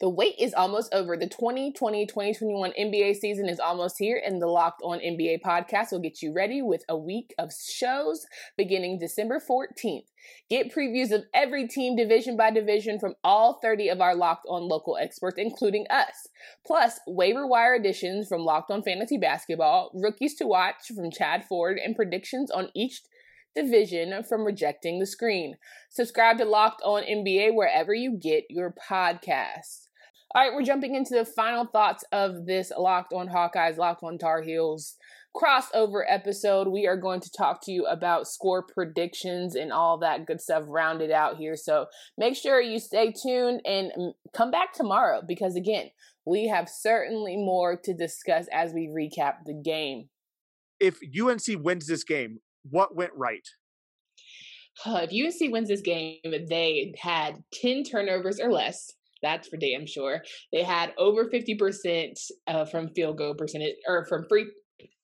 The 0.00 0.08
wait 0.08 0.36
is 0.38 0.54
almost 0.54 0.94
over. 0.94 1.16
The 1.16 1.26
2020 1.26 2.06
2021 2.06 2.72
NBA 2.78 3.16
season 3.16 3.48
is 3.48 3.58
almost 3.58 3.96
here, 3.98 4.22
and 4.24 4.40
the 4.40 4.46
Locked 4.46 4.80
On 4.84 5.00
NBA 5.00 5.42
podcast 5.42 5.90
will 5.90 5.98
get 5.98 6.22
you 6.22 6.32
ready 6.32 6.62
with 6.62 6.84
a 6.88 6.96
week 6.96 7.34
of 7.36 7.50
shows 7.52 8.24
beginning 8.56 9.00
December 9.00 9.40
14th. 9.40 10.04
Get 10.48 10.72
previews 10.72 11.10
of 11.10 11.24
every 11.34 11.66
team 11.66 11.96
division 11.96 12.36
by 12.36 12.52
division 12.52 13.00
from 13.00 13.16
all 13.24 13.58
30 13.60 13.88
of 13.88 14.00
our 14.00 14.14
Locked 14.14 14.46
On 14.48 14.68
local 14.68 14.96
experts, 14.96 15.36
including 15.36 15.84
us. 15.90 16.28
Plus, 16.64 17.00
waiver 17.08 17.44
wire 17.44 17.74
additions 17.74 18.28
from 18.28 18.42
Locked 18.42 18.70
On 18.70 18.84
Fantasy 18.84 19.18
Basketball, 19.18 19.90
rookies 19.94 20.36
to 20.36 20.46
watch 20.46 20.92
from 20.94 21.10
Chad 21.10 21.44
Ford, 21.44 21.76
and 21.76 21.96
predictions 21.96 22.52
on 22.52 22.68
each 22.72 23.02
division 23.56 24.22
from 24.22 24.44
rejecting 24.44 25.00
the 25.00 25.06
screen. 25.06 25.56
Subscribe 25.90 26.38
to 26.38 26.44
Locked 26.44 26.82
On 26.84 27.02
NBA 27.02 27.52
wherever 27.52 27.92
you 27.92 28.12
get 28.16 28.44
your 28.48 28.72
podcasts. 28.72 29.87
All 30.34 30.42
right, 30.42 30.52
we're 30.54 30.62
jumping 30.62 30.94
into 30.94 31.14
the 31.14 31.24
final 31.24 31.64
thoughts 31.64 32.04
of 32.12 32.44
this 32.44 32.70
Locked 32.76 33.14
on 33.14 33.28
Hawkeyes, 33.28 33.78
Locked 33.78 34.02
on 34.02 34.18
Tar 34.18 34.42
Heels 34.42 34.96
crossover 35.34 36.02
episode. 36.06 36.68
We 36.68 36.86
are 36.86 36.98
going 36.98 37.20
to 37.20 37.30
talk 37.30 37.64
to 37.64 37.72
you 37.72 37.86
about 37.86 38.26
score 38.26 38.62
predictions 38.62 39.54
and 39.54 39.72
all 39.72 39.98
that 39.98 40.26
good 40.26 40.42
stuff 40.42 40.64
rounded 40.66 41.10
out 41.10 41.36
here. 41.36 41.56
So 41.56 41.86
make 42.18 42.36
sure 42.36 42.60
you 42.60 42.78
stay 42.78 43.12
tuned 43.12 43.62
and 43.64 43.90
come 44.34 44.50
back 44.50 44.74
tomorrow 44.74 45.22
because, 45.26 45.56
again, 45.56 45.90
we 46.26 46.48
have 46.48 46.68
certainly 46.68 47.36
more 47.36 47.78
to 47.84 47.94
discuss 47.94 48.46
as 48.52 48.74
we 48.74 48.88
recap 48.88 49.44
the 49.46 49.54
game. 49.54 50.10
If 50.78 50.98
UNC 51.02 51.64
wins 51.64 51.86
this 51.86 52.04
game, 52.04 52.40
what 52.68 52.94
went 52.94 53.12
right? 53.16 53.48
if 54.86 55.10
UNC 55.10 55.52
wins 55.52 55.68
this 55.68 55.80
game, 55.80 56.18
they 56.22 56.92
had 57.00 57.42
10 57.62 57.84
turnovers 57.84 58.38
or 58.38 58.52
less 58.52 58.92
that's 59.22 59.48
for 59.48 59.56
damn 59.56 59.86
sure. 59.86 60.22
They 60.52 60.62
had 60.62 60.92
over 60.98 61.26
50% 61.26 62.12
uh, 62.46 62.64
from 62.66 62.88
field 62.90 63.18
goal 63.18 63.34
percentage 63.34 63.76
or 63.86 64.06
from 64.06 64.26
free 64.28 64.46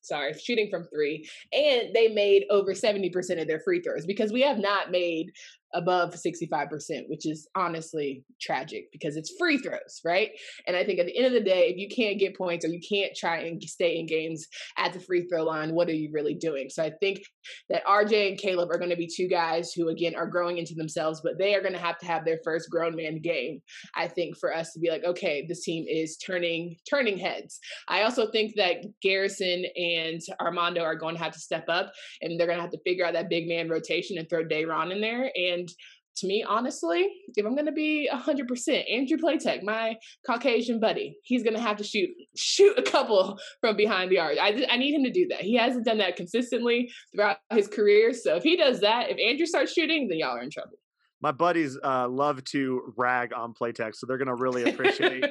sorry, 0.05 0.35
shooting 0.35 0.69
from 0.71 0.85
three, 0.85 1.27
and 1.53 1.95
they 1.95 2.09
made 2.09 2.45
over 2.51 2.73
70% 2.73 3.41
of 3.41 3.49
their 3.49 3.61
free 3.61 3.81
throws 3.81 4.05
because 4.07 4.33
we 4.33 4.43
have 4.43 4.59
not 4.59 4.91
made 4.91 5.33
above 5.75 6.15
65%, 6.15 6.69
which 7.09 7.27
is 7.27 7.49
honestly 7.57 8.25
tragic 8.41 8.85
because 8.93 9.17
it's 9.17 9.35
free 9.39 9.59
throws, 9.59 10.01
right? 10.05 10.31
And 10.67 10.77
I 10.77 10.85
think 10.85 10.99
at 11.01 11.07
the 11.07 11.17
end 11.17 11.27
of 11.27 11.33
the 11.33 11.41
day, 11.41 11.69
if 11.69 11.77
you 11.77 11.89
can't 11.95 12.19
get 12.19 12.37
points 12.37 12.65
or 12.65 12.69
you 12.69 12.81
can't 12.89 13.15
try 13.17 13.39
and 13.39 13.63
stay 13.63 13.99
in 13.99 14.07
games 14.07 14.47
at 14.79 14.93
the 14.93 15.01
free 15.01 15.27
throw 15.27 15.45
line, 15.45 15.75
what 15.75 15.89
are 15.89 15.95
you 15.95 16.11
really 16.13 16.35
doing? 16.35 16.69
So 16.71 16.83
I 16.83 16.93
think 17.01 17.21
that 17.69 17.85
RJ 17.85 18.29
and 18.29 18.39
Caleb 18.39 18.71
are 18.71 18.79
going 18.79 18.91
to 18.91 18.97
be 18.97 19.09
two 19.09 19.29
guys 19.29 19.73
who, 19.73 19.89
again, 19.89 20.15
are 20.15 20.27
growing 20.27 20.59
into 20.59 20.75
themselves, 20.75 21.21
but 21.23 21.39
they 21.39 21.55
are 21.55 21.61
going 21.61 21.73
to 21.73 21.79
have 21.79 21.99
to 21.99 22.07
have 22.07 22.25
their 22.25 22.39
first 22.45 22.71
grown 22.71 22.97
man 22.97 23.21
game. 23.21 23.61
I 23.95 24.09
think 24.09 24.39
for 24.39 24.55
us 24.55 24.73
to 24.73 24.81
be 24.81 24.91
like, 24.91 25.05
okay, 25.05 25.45
this 25.49 25.65
team 25.65 25.85
is 25.89 26.17
turning 26.17 26.77
turning 26.89 27.19
heads. 27.19 27.59
I 27.89 28.03
also 28.03 28.31
think 28.31 28.55
that 28.57 28.85
Garrison 29.03 29.65
and 29.77 30.21
Armando 30.41 30.83
are 30.83 30.97
going 30.97 31.17
to 31.17 31.23
have 31.23 31.33
to 31.33 31.39
step 31.39 31.65
up, 31.69 31.93
and 32.23 32.39
they're 32.39 32.47
going 32.47 32.59
to 32.59 32.63
have 32.63 32.73
to 32.73 32.81
figure 32.85 33.05
out 33.05 33.15
that 33.15 33.29
big 33.29 33.49
man 33.49 33.69
rotation 33.69 34.19
and 34.19 34.29
throw 34.29 34.45
Day'Ron 34.45 34.93
in 34.93 35.01
there 35.01 35.31
and 35.35 35.64
and 35.65 35.75
to 36.19 36.29
me, 36.29 36.45
honestly, 36.45 37.09
if 37.35 37.45
I'm 37.45 37.57
gonna 37.57 37.73
be 37.73 38.07
hundred 38.07 38.47
percent, 38.47 38.87
Andrew 38.89 39.19
Platek, 39.19 39.65
my 39.65 39.97
Caucasian 40.25 40.79
buddy, 40.79 41.17
he's 41.25 41.43
gonna 41.43 41.61
have 41.61 41.77
to 41.79 41.85
shoot 41.85 42.09
shoot 42.37 42.79
a 42.79 42.83
couple 42.83 43.37
from 43.61 43.77
behind 43.77 44.13
the 44.13 44.21
arc. 44.21 44.39
I 44.41 44.65
I 44.71 44.77
need 44.77 44.95
him 44.95 45.03
to 45.03 45.11
do 45.11 45.27
that. 45.29 45.41
He 45.41 45.57
hasn't 45.57 45.85
done 45.85 45.99
that 45.99 46.15
consistently 46.15 46.93
throughout 47.13 47.39
his 47.53 47.67
career. 47.67 48.13
So 48.13 48.37
if 48.37 48.45
he 48.45 48.57
does 48.57 48.81
that, 48.81 49.11
if 49.11 49.19
Andrew 49.19 49.47
starts 49.47 49.73
shooting, 49.73 50.07
then 50.09 50.19
y'all 50.19 50.37
are 50.37 50.43
in 50.43 50.51
trouble 50.51 50.79
my 51.25 51.33
buddies 51.33 51.79
uh, 51.83 52.07
love 52.07 52.45
to 52.45 52.93
rag 52.99 53.33
on 53.33 53.55
Playtex, 53.55 53.95
so 53.95 54.07
they're 54.07 54.19
going 54.19 54.29
to 54.29 54.35
really 54.35 54.71
appreciate. 54.71 55.25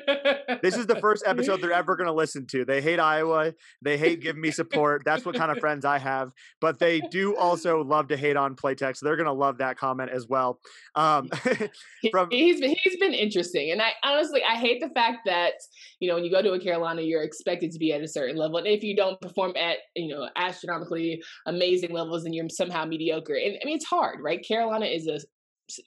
this 0.63 0.75
is 0.75 0.87
the 0.87 0.95
first 0.99 1.23
episode 1.27 1.61
they're 1.61 1.71
ever 1.71 1.95
going 1.95 2.07
to 2.07 2.13
listen 2.13 2.47
to. 2.47 2.65
They 2.65 2.81
hate 2.81 2.99
Iowa. 2.99 3.53
They 3.79 3.99
hate 3.99 4.19
giving 4.19 4.41
me 4.41 4.49
support. 4.49 5.03
That's 5.05 5.23
what 5.23 5.35
kind 5.35 5.51
of 5.51 5.57
friends 5.59 5.85
I 5.85 5.99
have. 5.99 6.31
But 6.59 6.79
they 6.79 6.99
do 6.99 7.35
also 7.35 7.83
love 7.83 8.07
to 8.07 8.17
hate 8.17 8.35
on 8.35 8.55
Playtex. 8.55 8.97
So 8.97 9.05
they're 9.05 9.15
going 9.15 9.27
to 9.27 9.33
love 9.33 9.59
that 9.59 9.77
comment 9.77 10.09
as 10.09 10.27
well. 10.27 10.59
Um, 10.95 11.29
from 12.11 12.31
he's 12.31 12.59
been, 12.59 12.75
he's 12.83 12.97
been 12.97 13.13
interesting, 13.13 13.69
and 13.69 13.79
I 13.79 13.91
honestly 14.03 14.41
I 14.43 14.55
hate 14.55 14.81
the 14.81 14.89
fact 14.95 15.19
that 15.27 15.53
you 15.99 16.09
know 16.09 16.15
when 16.15 16.23
you 16.23 16.31
go 16.31 16.41
to 16.41 16.53
a 16.53 16.59
Carolina, 16.59 17.03
you're 17.03 17.21
expected 17.21 17.71
to 17.71 17.77
be 17.77 17.93
at 17.93 18.01
a 18.01 18.07
certain 18.07 18.35
level, 18.35 18.57
and 18.57 18.65
if 18.65 18.81
you 18.81 18.95
don't 18.95 19.21
perform 19.21 19.53
at 19.55 19.77
you 19.95 20.07
know 20.07 20.27
astronomically 20.35 21.21
amazing 21.45 21.91
levels, 21.91 22.23
then 22.23 22.33
you're 22.33 22.49
somehow 22.49 22.83
mediocre. 22.83 23.35
And 23.35 23.59
I 23.61 23.65
mean 23.65 23.75
it's 23.75 23.85
hard, 23.85 24.21
right? 24.23 24.43
Carolina 24.43 24.87
is 24.87 25.05
a 25.05 25.19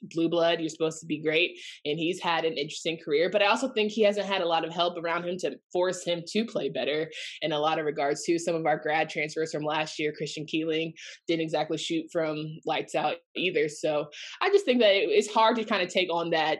blue 0.03 0.29
blood 0.29 0.59
you're 0.59 0.69
supposed 0.69 0.99
to 0.99 1.05
be 1.05 1.21
great 1.21 1.59
and 1.85 1.99
he's 1.99 2.21
had 2.21 2.45
an 2.45 2.53
interesting 2.53 2.97
career 3.03 3.29
but 3.29 3.41
i 3.41 3.47
also 3.47 3.69
think 3.69 3.91
he 3.91 4.03
hasn't 4.03 4.25
had 4.25 4.41
a 4.41 4.47
lot 4.47 4.65
of 4.65 4.73
help 4.73 4.97
around 4.97 5.23
him 5.23 5.37
to 5.37 5.57
force 5.71 6.03
him 6.03 6.21
to 6.27 6.45
play 6.45 6.69
better 6.69 7.09
in 7.41 7.51
a 7.51 7.59
lot 7.59 7.79
of 7.79 7.85
regards 7.85 8.23
too 8.23 8.39
some 8.39 8.55
of 8.55 8.65
our 8.65 8.77
grad 8.77 9.09
transfers 9.09 9.51
from 9.51 9.63
last 9.63 9.99
year. 9.99 10.13
Christian 10.15 10.45
keeling 10.45 10.93
didn't 11.27 11.41
exactly 11.41 11.77
shoot 11.77 12.05
from 12.11 12.57
lights 12.65 12.95
out 12.95 13.15
either 13.35 13.69
so 13.69 14.07
i 14.41 14.49
just 14.49 14.65
think 14.65 14.79
that 14.79 14.93
it's 14.93 15.31
hard 15.31 15.55
to 15.55 15.63
kind 15.63 15.81
of 15.81 15.89
take 15.89 16.11
on 16.11 16.29
that 16.31 16.59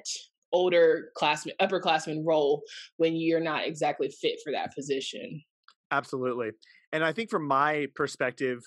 older 0.53 1.09
classman 1.15 1.55
upperclassman 1.61 2.23
role 2.25 2.61
when 2.97 3.15
you're 3.15 3.39
not 3.39 3.67
exactly 3.67 4.09
fit 4.09 4.39
for 4.43 4.53
that 4.53 4.73
position. 4.73 5.41
Absolutely 5.91 6.51
and 6.91 7.03
i 7.03 7.11
think 7.11 7.29
from 7.29 7.45
my 7.45 7.87
perspective 7.95 8.61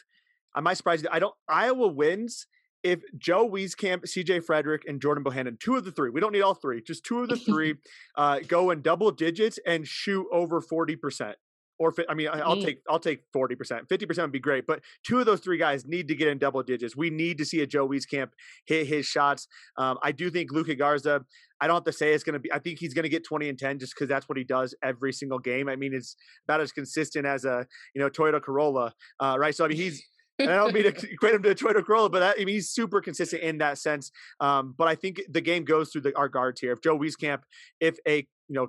am 0.57 0.67
i 0.67 0.75
surprised 0.75 1.07
i 1.11 1.19
don't 1.19 1.35
iowa 1.49 1.89
wins 1.89 2.47
if 2.83 3.01
Joe 3.19 3.49
Wieskamp, 3.49 4.05
CJ 4.05 4.45
Frederick, 4.45 4.85
and 4.87 5.01
Jordan 5.01 5.23
Bohannon, 5.25 5.59
two 5.59 5.77
of 5.77 5.85
the 5.85 5.93
three, 5.93 6.11
we 6.11 6.21
don't 6.21 6.33
need 6.33 6.43
all 6.43 6.55
three, 6.55 6.83
just 6.83 7.05
two 7.05 7.21
of 7.23 7.29
the 7.29 7.37
three, 7.37 7.75
uh, 8.17 8.41
go 8.47 8.71
in 8.71 8.83
double 8.83 9.11
digits 9.11 9.59
and 9.67 9.87
shoot 9.87 10.27
over 10.33 10.61
40%. 10.61 11.35
Or 11.79 11.95
I 12.11 12.15
mean, 12.15 12.29
I'll 12.31 12.59
mm. 12.59 12.63
take 12.63 12.83
I'll 12.91 12.99
take 12.99 13.23
forty 13.33 13.55
percent. 13.55 13.89
Fifty 13.89 14.05
percent 14.05 14.25
would 14.25 14.33
be 14.33 14.39
great, 14.39 14.67
but 14.67 14.83
two 15.03 15.19
of 15.19 15.25
those 15.25 15.41
three 15.41 15.57
guys 15.57 15.87
need 15.87 16.09
to 16.09 16.15
get 16.15 16.29
in 16.29 16.37
double 16.37 16.63
digits. 16.63 16.95
We 16.95 17.09
need 17.09 17.39
to 17.39 17.47
see 17.47 17.63
a 17.63 17.67
Joe 17.67 17.89
Wieskamp 17.89 18.33
hit 18.67 18.87
his 18.87 19.07
shots. 19.07 19.49
Um, 19.79 19.97
I 20.03 20.13
do 20.13 20.29
think 20.29 20.53
Luka 20.53 20.75
Garza. 20.75 21.25
I 21.59 21.67
don't 21.67 21.77
have 21.77 21.85
to 21.85 21.93
say 21.93 22.13
it's 22.13 22.23
going 22.23 22.35
to 22.35 22.39
be. 22.39 22.53
I 22.53 22.59
think 22.59 22.81
he's 22.81 22.93
going 22.93 23.05
to 23.05 23.09
get 23.09 23.25
twenty 23.25 23.49
and 23.49 23.59
ten 23.59 23.79
just 23.79 23.95
because 23.95 24.11
that's 24.11 24.29
what 24.29 24.37
he 24.37 24.45
does 24.45 24.75
every 24.83 25.15
single 25.15 25.39
game. 25.39 25.71
I 25.71 25.77
mean, 25.77 25.95
it's 25.95 26.17
about 26.47 26.61
as 26.61 26.71
consistent 26.71 27.25
as 27.25 27.47
a 27.47 27.67
you 27.95 28.03
know 28.03 28.11
Toyota 28.11 28.43
Corolla, 28.43 28.93
uh, 29.19 29.37
right? 29.39 29.55
So 29.55 29.65
I 29.65 29.69
mean, 29.69 29.79
he's 29.79 30.03
and 30.41 30.51
I 30.51 30.57
don't 30.57 30.75
mean 30.75 30.85
to 30.85 31.11
equate 31.11 31.35
him 31.35 31.43
to 31.43 31.55
Toyota 31.55 31.85
Corolla, 31.85 32.11
but 32.11 32.21
that, 32.21 32.37
I 32.39 32.45
mean, 32.45 32.55
he's 32.55 32.71
super 32.71 33.01
consistent 33.01 33.43
in 33.43 33.59
that 33.59 33.79
sense. 33.79 34.11
Um, 34.41 34.75
but 34.77 34.89
I 34.89 34.95
think 34.95 35.21
the 35.29 35.41
game 35.41 35.65
goes 35.65 35.91
through 35.91 36.03
the, 36.03 36.17
our 36.17 36.29
guards 36.29 36.61
here. 36.61 36.73
If 36.73 36.81
Joe 36.83 36.99
Wieskamp, 36.99 37.43
if 37.81 37.99
a 38.07 38.19
you 38.19 38.55
know 38.55 38.69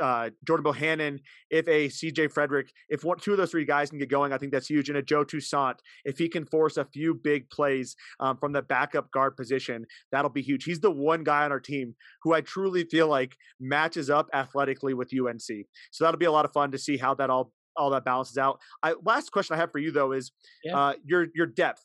uh, 0.00 0.30
Jordan 0.46 0.64
Bohannon, 0.64 1.20
if 1.50 1.66
a 1.68 1.88
CJ 1.88 2.30
Frederick, 2.32 2.70
if 2.88 3.04
one, 3.04 3.18
two 3.18 3.32
of 3.32 3.38
those 3.38 3.50
three 3.50 3.64
guys 3.64 3.90
can 3.90 3.98
get 3.98 4.08
going, 4.08 4.32
I 4.32 4.38
think 4.38 4.52
that's 4.52 4.68
huge. 4.68 4.88
And 4.88 4.98
a 4.98 5.02
Joe 5.02 5.24
Toussaint, 5.24 5.76
if 6.04 6.18
he 6.18 6.28
can 6.28 6.44
force 6.44 6.76
a 6.76 6.84
few 6.84 7.14
big 7.14 7.48
plays 7.50 7.96
um, 8.20 8.36
from 8.36 8.52
the 8.52 8.62
backup 8.62 9.10
guard 9.10 9.36
position, 9.36 9.86
that'll 10.12 10.30
be 10.30 10.42
huge. 10.42 10.64
He's 10.64 10.80
the 10.80 10.90
one 10.90 11.24
guy 11.24 11.44
on 11.44 11.52
our 11.52 11.60
team 11.60 11.94
who 12.22 12.34
I 12.34 12.40
truly 12.40 12.84
feel 12.84 13.08
like 13.08 13.36
matches 13.60 14.10
up 14.10 14.28
athletically 14.32 14.94
with 14.94 15.12
UNC. 15.12 15.66
So 15.90 16.04
that'll 16.04 16.18
be 16.18 16.26
a 16.26 16.32
lot 16.32 16.44
of 16.44 16.52
fun 16.52 16.72
to 16.72 16.78
see 16.78 16.96
how 16.96 17.14
that 17.14 17.30
all 17.30 17.52
all 17.76 17.90
that 17.90 18.04
balances 18.04 18.38
out. 18.38 18.60
I, 18.82 18.94
last 19.04 19.30
question 19.32 19.54
I 19.54 19.58
have 19.58 19.72
for 19.72 19.78
you 19.78 19.90
though 19.90 20.12
is 20.12 20.32
yeah. 20.64 20.78
uh, 20.78 20.92
your 21.04 21.26
your 21.34 21.46
depth. 21.46 21.82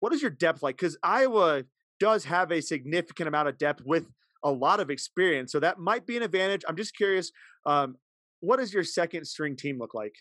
What 0.00 0.12
is 0.12 0.22
your 0.22 0.30
depth 0.30 0.62
like? 0.62 0.76
Because 0.76 0.96
Iowa 1.02 1.64
does 2.00 2.24
have 2.24 2.52
a 2.52 2.60
significant 2.60 3.28
amount 3.28 3.48
of 3.48 3.58
depth 3.58 3.82
with 3.84 4.06
a 4.44 4.50
lot 4.50 4.78
of 4.80 4.90
experience. 4.90 5.50
So 5.50 5.60
that 5.60 5.78
might 5.78 6.06
be 6.06 6.16
an 6.16 6.22
advantage. 6.22 6.62
I'm 6.68 6.76
just 6.76 6.96
curious, 6.96 7.32
um, 7.66 7.96
what 8.40 8.58
does 8.58 8.72
your 8.72 8.84
second 8.84 9.26
string 9.26 9.56
team 9.56 9.78
look 9.78 9.94
like? 9.94 10.14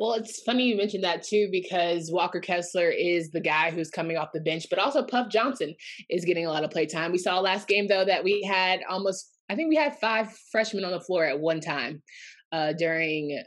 Well, 0.00 0.14
it's 0.14 0.42
funny 0.42 0.64
you 0.64 0.76
mentioned 0.76 1.04
that 1.04 1.22
too, 1.22 1.48
because 1.52 2.10
Walker 2.12 2.40
Kessler 2.40 2.90
is 2.90 3.30
the 3.30 3.40
guy 3.40 3.70
who's 3.70 3.90
coming 3.90 4.16
off 4.16 4.30
the 4.34 4.40
bench, 4.40 4.66
but 4.68 4.80
also 4.80 5.04
Puff 5.04 5.28
Johnson 5.28 5.74
is 6.10 6.24
getting 6.24 6.46
a 6.46 6.50
lot 6.50 6.64
of 6.64 6.70
play 6.70 6.86
time. 6.86 7.12
We 7.12 7.18
saw 7.18 7.38
last 7.38 7.68
game, 7.68 7.86
though, 7.86 8.04
that 8.04 8.24
we 8.24 8.42
had 8.42 8.80
almost, 8.90 9.30
I 9.48 9.54
think 9.54 9.68
we 9.68 9.76
had 9.76 9.96
five 10.00 10.36
freshmen 10.50 10.84
on 10.84 10.90
the 10.90 11.00
floor 11.00 11.24
at 11.24 11.38
one 11.38 11.60
time 11.60 12.02
uh, 12.50 12.72
during 12.72 13.40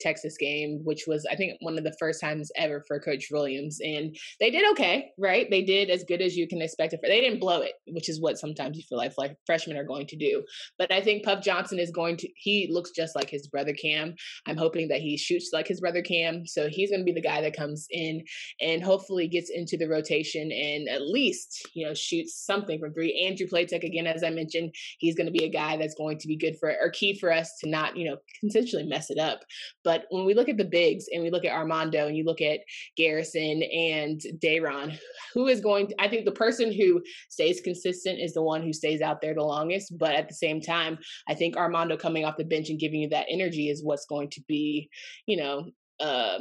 Texas 0.00 0.36
game, 0.38 0.80
which 0.84 1.04
was 1.06 1.26
I 1.30 1.36
think 1.36 1.56
one 1.60 1.78
of 1.78 1.84
the 1.84 1.96
first 1.98 2.20
times 2.20 2.50
ever 2.56 2.82
for 2.86 3.00
Coach 3.00 3.28
Williams, 3.30 3.78
and 3.82 4.16
they 4.40 4.50
did 4.50 4.70
okay, 4.72 5.10
right? 5.18 5.46
They 5.50 5.62
did 5.62 5.90
as 5.90 6.04
good 6.04 6.20
as 6.20 6.36
you 6.36 6.48
can 6.48 6.62
expect. 6.62 6.92
It. 6.92 7.00
They 7.02 7.20
didn't 7.20 7.40
blow 7.40 7.60
it, 7.60 7.72
which 7.86 8.08
is 8.08 8.20
what 8.20 8.38
sometimes 8.38 8.76
you 8.76 8.84
feel 8.88 8.98
like, 8.98 9.12
like 9.18 9.36
freshmen 9.46 9.76
are 9.76 9.84
going 9.84 10.06
to 10.08 10.16
do. 10.16 10.42
But 10.78 10.92
I 10.92 11.00
think 11.00 11.24
Puff 11.24 11.42
Johnson 11.42 11.78
is 11.78 11.90
going 11.90 12.16
to. 12.18 12.28
He 12.36 12.68
looks 12.70 12.90
just 12.90 13.14
like 13.14 13.30
his 13.30 13.48
brother 13.48 13.72
Cam. 13.72 14.14
I'm 14.46 14.56
hoping 14.56 14.88
that 14.88 15.00
he 15.00 15.16
shoots 15.16 15.50
like 15.52 15.68
his 15.68 15.80
brother 15.80 16.02
Cam, 16.02 16.46
so 16.46 16.68
he's 16.68 16.90
going 16.90 17.00
to 17.00 17.04
be 17.04 17.12
the 17.12 17.26
guy 17.26 17.40
that 17.40 17.56
comes 17.56 17.86
in 17.90 18.22
and 18.60 18.82
hopefully 18.82 19.28
gets 19.28 19.50
into 19.50 19.76
the 19.76 19.88
rotation 19.88 20.50
and 20.52 20.88
at 20.88 21.02
least 21.02 21.68
you 21.74 21.86
know 21.86 21.94
shoots 21.94 22.44
something 22.44 22.78
from 22.78 22.92
three. 22.92 23.26
Andrew 23.26 23.46
Platek 23.46 23.84
again, 23.84 24.06
as 24.06 24.22
I 24.22 24.30
mentioned, 24.30 24.74
he's 24.98 25.14
going 25.14 25.26
to 25.26 25.32
be 25.32 25.44
a 25.44 25.50
guy 25.50 25.76
that's 25.76 25.94
going 25.94 26.18
to 26.18 26.28
be 26.28 26.36
good 26.36 26.56
for 26.58 26.74
or 26.80 26.90
key 26.90 27.18
for 27.18 27.32
us 27.32 27.56
to 27.60 27.68
not 27.68 27.96
you 27.96 28.08
know 28.08 28.16
potentially 28.42 28.84
mess 28.84 29.10
it 29.10 29.18
up. 29.18 29.40
But 29.84 30.06
when 30.10 30.24
we 30.24 30.34
look 30.34 30.48
at 30.48 30.56
the 30.56 30.64
bigs 30.64 31.06
and 31.12 31.22
we 31.22 31.30
look 31.30 31.44
at 31.44 31.52
Armando 31.52 32.06
and 32.06 32.16
you 32.16 32.24
look 32.24 32.40
at 32.40 32.60
Garrison 32.96 33.62
and 33.62 34.20
Day'Ron, 34.38 34.98
who 35.34 35.48
is 35.48 35.60
going 35.60 35.88
to, 35.88 36.02
I 36.02 36.08
think 36.08 36.24
the 36.24 36.32
person 36.32 36.72
who 36.72 37.02
stays 37.28 37.60
consistent 37.60 38.18
is 38.20 38.34
the 38.34 38.42
one 38.42 38.62
who 38.62 38.72
stays 38.72 39.00
out 39.00 39.20
there 39.20 39.34
the 39.34 39.42
longest. 39.42 39.96
But 39.98 40.14
at 40.14 40.28
the 40.28 40.34
same 40.34 40.60
time, 40.60 40.98
I 41.28 41.34
think 41.34 41.56
Armando 41.56 41.96
coming 41.96 42.24
off 42.24 42.36
the 42.36 42.44
bench 42.44 42.70
and 42.70 42.78
giving 42.78 43.00
you 43.00 43.08
that 43.10 43.26
energy 43.28 43.68
is 43.68 43.84
what's 43.84 44.06
going 44.06 44.30
to 44.30 44.42
be, 44.46 44.90
you 45.26 45.36
know, 45.36 45.70
uh, 46.00 46.38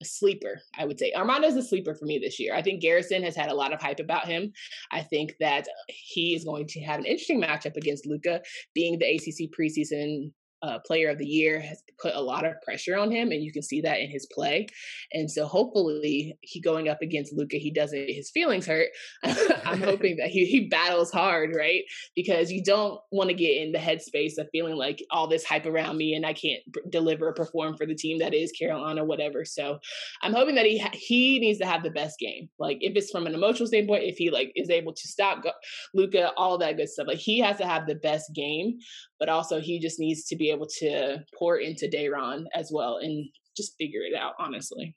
a 0.00 0.04
sleeper, 0.04 0.60
I 0.78 0.86
would 0.86 0.98
say. 0.98 1.12
Armando's 1.12 1.56
a 1.56 1.62
sleeper 1.62 1.94
for 1.94 2.06
me 2.06 2.18
this 2.18 2.40
year. 2.40 2.54
I 2.54 2.62
think 2.62 2.80
Garrison 2.80 3.22
has 3.22 3.36
had 3.36 3.50
a 3.50 3.54
lot 3.54 3.72
of 3.72 3.80
hype 3.80 4.00
about 4.00 4.26
him. 4.26 4.52
I 4.90 5.02
think 5.02 5.34
that 5.40 5.66
he 5.88 6.34
is 6.34 6.44
going 6.44 6.66
to 6.68 6.80
have 6.80 7.00
an 7.00 7.06
interesting 7.06 7.40
matchup 7.40 7.76
against 7.76 8.06
Luka, 8.06 8.40
being 8.74 8.98
the 8.98 9.14
ACC 9.14 9.50
preseason 9.50 10.32
uh, 10.62 10.78
player 10.80 11.08
of 11.08 11.18
the 11.18 11.26
year 11.26 11.60
has 11.60 11.82
put 12.00 12.14
a 12.14 12.20
lot 12.20 12.44
of 12.44 12.60
pressure 12.62 12.96
on 12.96 13.10
him, 13.10 13.30
and 13.32 13.42
you 13.42 13.52
can 13.52 13.62
see 13.62 13.80
that 13.80 14.00
in 14.00 14.10
his 14.10 14.26
play. 14.26 14.66
And 15.12 15.30
so, 15.30 15.46
hopefully, 15.46 16.36
he 16.42 16.60
going 16.60 16.88
up 16.88 17.02
against 17.02 17.32
Luka, 17.32 17.56
he 17.56 17.70
doesn't 17.70 18.08
his 18.08 18.30
feelings 18.30 18.66
hurt. 18.66 18.88
I'm 19.24 19.80
hoping 19.80 20.16
that 20.16 20.28
he 20.28 20.44
he 20.46 20.68
battles 20.68 21.10
hard, 21.10 21.54
right? 21.56 21.82
Because 22.14 22.50
you 22.50 22.62
don't 22.62 23.00
want 23.10 23.28
to 23.28 23.34
get 23.34 23.56
in 23.56 23.72
the 23.72 23.78
headspace 23.78 24.38
of 24.38 24.48
feeling 24.52 24.76
like 24.76 25.02
all 25.10 25.26
this 25.26 25.44
hype 25.44 25.66
around 25.66 25.96
me 25.96 26.14
and 26.14 26.26
I 26.26 26.32
can't 26.32 26.60
b- 26.70 26.80
deliver 26.90 27.28
or 27.28 27.34
perform 27.34 27.76
for 27.76 27.86
the 27.86 27.94
team 27.94 28.18
that 28.18 28.34
is 28.34 28.52
Carolina, 28.52 29.04
whatever. 29.04 29.44
So, 29.44 29.78
I'm 30.22 30.34
hoping 30.34 30.54
that 30.56 30.66
he 30.66 30.78
ha- 30.78 30.90
he 30.92 31.38
needs 31.38 31.58
to 31.60 31.66
have 31.66 31.82
the 31.82 31.90
best 31.90 32.18
game. 32.18 32.48
Like 32.58 32.78
if 32.80 32.96
it's 32.96 33.10
from 33.10 33.26
an 33.26 33.34
emotional 33.34 33.66
standpoint, 33.66 34.04
if 34.04 34.16
he 34.16 34.30
like 34.30 34.52
is 34.56 34.70
able 34.70 34.92
to 34.92 35.08
stop 35.08 35.42
go- 35.42 35.52
Luka, 35.94 36.32
all 36.36 36.58
that 36.58 36.76
good 36.76 36.88
stuff. 36.88 37.06
Like 37.06 37.18
he 37.18 37.38
has 37.40 37.56
to 37.58 37.66
have 37.66 37.86
the 37.86 37.94
best 37.94 38.32
game, 38.34 38.78
but 39.18 39.28
also 39.28 39.60
he 39.60 39.78
just 39.78 39.98
needs 39.98 40.24
to 40.24 40.36
be 40.36 40.49
able 40.50 40.66
to 40.78 41.18
pour 41.38 41.58
into 41.58 41.88
Day'Ron 41.88 42.46
as 42.54 42.70
well 42.72 42.98
and 42.98 43.28
just 43.56 43.74
figure 43.78 44.02
it 44.02 44.14
out, 44.14 44.34
honestly. 44.38 44.96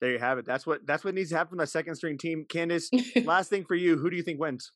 There 0.00 0.10
you 0.10 0.18
have 0.18 0.38
it. 0.38 0.44
That's 0.44 0.66
what 0.66 0.84
that's 0.84 1.04
what 1.04 1.14
needs 1.14 1.30
to 1.30 1.36
happen 1.36 1.50
from 1.50 1.58
the 1.58 1.66
second 1.66 1.94
string 1.94 2.18
team. 2.18 2.44
Candace, 2.48 2.90
last 3.24 3.50
thing 3.50 3.64
for 3.64 3.76
you, 3.76 3.96
who 3.96 4.10
do 4.10 4.16
you 4.16 4.22
think 4.22 4.40
wins? 4.40 4.72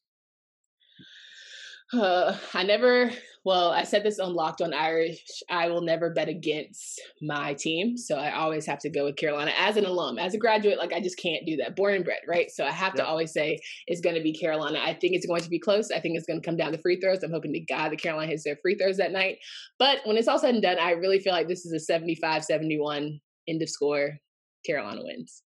Uh, 1.92 2.37
I 2.55 2.62
never, 2.62 3.11
well, 3.44 3.70
I 3.70 3.85
said 3.85 4.03
this 4.03 4.18
on 4.18 4.35
Locked 4.35 4.61
on 4.61 4.75
Irish. 4.75 5.22
I 5.49 5.68
will 5.68 5.83
never 5.83 6.11
bet 6.11 6.29
against 6.29 7.01
my 7.22 7.55
team. 7.55 7.96
So 7.96 8.16
I 8.16 8.35
always 8.35 8.66
have 8.66 8.79
to 8.81 8.90
go 8.90 9.05
with 9.05 9.16
Carolina 9.16 9.53
as 9.59 9.77
an 9.77 9.85
alum, 9.85 10.18
as 10.18 10.35
a 10.35 10.38
graduate. 10.38 10.79
Like 10.79 10.92
I 10.92 11.01
just 11.01 11.18
can't 11.18 11.46
do 11.46 11.57
that. 11.59 11.77
Born 11.77 11.94
and 11.94 12.05
bred, 12.05 12.20
right? 12.27 12.51
So 12.51 12.64
I 12.64 12.70
have 12.70 12.94
yep. 12.94 13.05
to 13.05 13.07
always 13.07 13.33
say 13.33 13.59
it's 13.87 14.01
going 14.01 14.16
to 14.16 14.22
be 14.22 14.33
Carolina. 14.33 14.81
I 14.83 14.94
think 14.94 15.14
it's 15.14 15.27
going 15.27 15.42
to 15.42 15.51
be 15.51 15.59
close. 15.59 15.90
I 15.90 16.01
think 16.01 16.16
it's 16.16 16.27
going 16.27 16.40
to 16.40 16.46
come 16.46 16.57
down 16.57 16.72
to 16.72 16.79
free 16.79 17.01
throws. 17.01 17.22
I'm 17.22 17.31
hoping 17.31 17.53
to 17.53 17.61
God 17.61 17.90
that 17.90 18.01
Carolina 18.01 18.31
hits 18.31 18.44
their 18.44 18.57
free 18.62 18.77
throws 18.77 18.96
that 18.96 19.12
night. 19.12 19.38
But 19.79 19.99
when 20.05 20.16
it's 20.16 20.29
all 20.29 20.38
said 20.38 20.55
and 20.55 20.62
done, 20.62 20.79
I 20.79 20.92
really 20.92 21.20
feel 21.20 21.33
like 21.33 21.49
this 21.49 21.64
is 21.64 21.72
a 21.72 21.81
75 21.81 22.44
71 22.44 23.20
end 23.49 23.62
of 23.62 23.68
score. 23.68 24.18
Carolina 24.64 25.03
wins. 25.05 25.42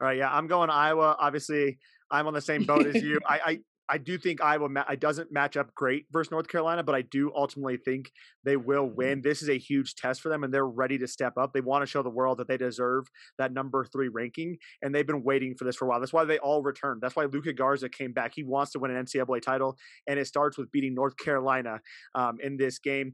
All 0.00 0.06
right. 0.06 0.16
Yeah. 0.16 0.32
I'm 0.32 0.46
going 0.46 0.70
Iowa. 0.70 1.16
Obviously, 1.18 1.78
I'm 2.10 2.28
on 2.28 2.34
the 2.34 2.40
same 2.40 2.64
boat 2.64 2.86
as 2.86 3.02
you. 3.02 3.18
I, 3.26 3.40
I 3.44 3.58
I 3.92 3.98
do 3.98 4.16
think 4.16 4.42
Iowa 4.42 4.70
ma- 4.70 4.84
it 4.90 5.00
doesn't 5.00 5.30
match 5.30 5.58
up 5.58 5.74
great 5.74 6.06
versus 6.10 6.30
North 6.30 6.48
Carolina, 6.48 6.82
but 6.82 6.94
I 6.94 7.02
do 7.02 7.30
ultimately 7.36 7.76
think 7.76 8.10
they 8.42 8.56
will 8.56 8.86
mm-hmm. 8.86 8.96
win. 8.96 9.20
This 9.22 9.42
is 9.42 9.50
a 9.50 9.58
huge 9.58 9.96
test 9.96 10.22
for 10.22 10.30
them, 10.30 10.44
and 10.44 10.52
they're 10.52 10.66
ready 10.66 10.96
to 10.96 11.06
step 11.06 11.34
up. 11.36 11.52
They 11.52 11.60
want 11.60 11.82
to 11.82 11.86
show 11.86 12.02
the 12.02 12.08
world 12.08 12.38
that 12.38 12.48
they 12.48 12.56
deserve 12.56 13.04
that 13.36 13.52
number 13.52 13.84
three 13.84 14.08
ranking, 14.08 14.56
and 14.80 14.94
they've 14.94 15.06
been 15.06 15.22
waiting 15.22 15.54
for 15.54 15.64
this 15.64 15.76
for 15.76 15.84
a 15.84 15.88
while. 15.88 16.00
That's 16.00 16.12
why 16.12 16.24
they 16.24 16.38
all 16.38 16.62
returned. 16.62 17.02
That's 17.02 17.14
why 17.14 17.26
Luka 17.26 17.52
Garza 17.52 17.90
came 17.90 18.12
back. 18.12 18.32
He 18.34 18.44
wants 18.44 18.72
to 18.72 18.78
win 18.78 18.90
an 18.90 19.04
NCAA 19.04 19.42
title, 19.42 19.76
and 20.06 20.18
it 20.18 20.26
starts 20.26 20.56
with 20.56 20.72
beating 20.72 20.94
North 20.94 21.18
Carolina 21.18 21.80
um, 22.14 22.38
in 22.42 22.56
this 22.56 22.78
game. 22.78 23.12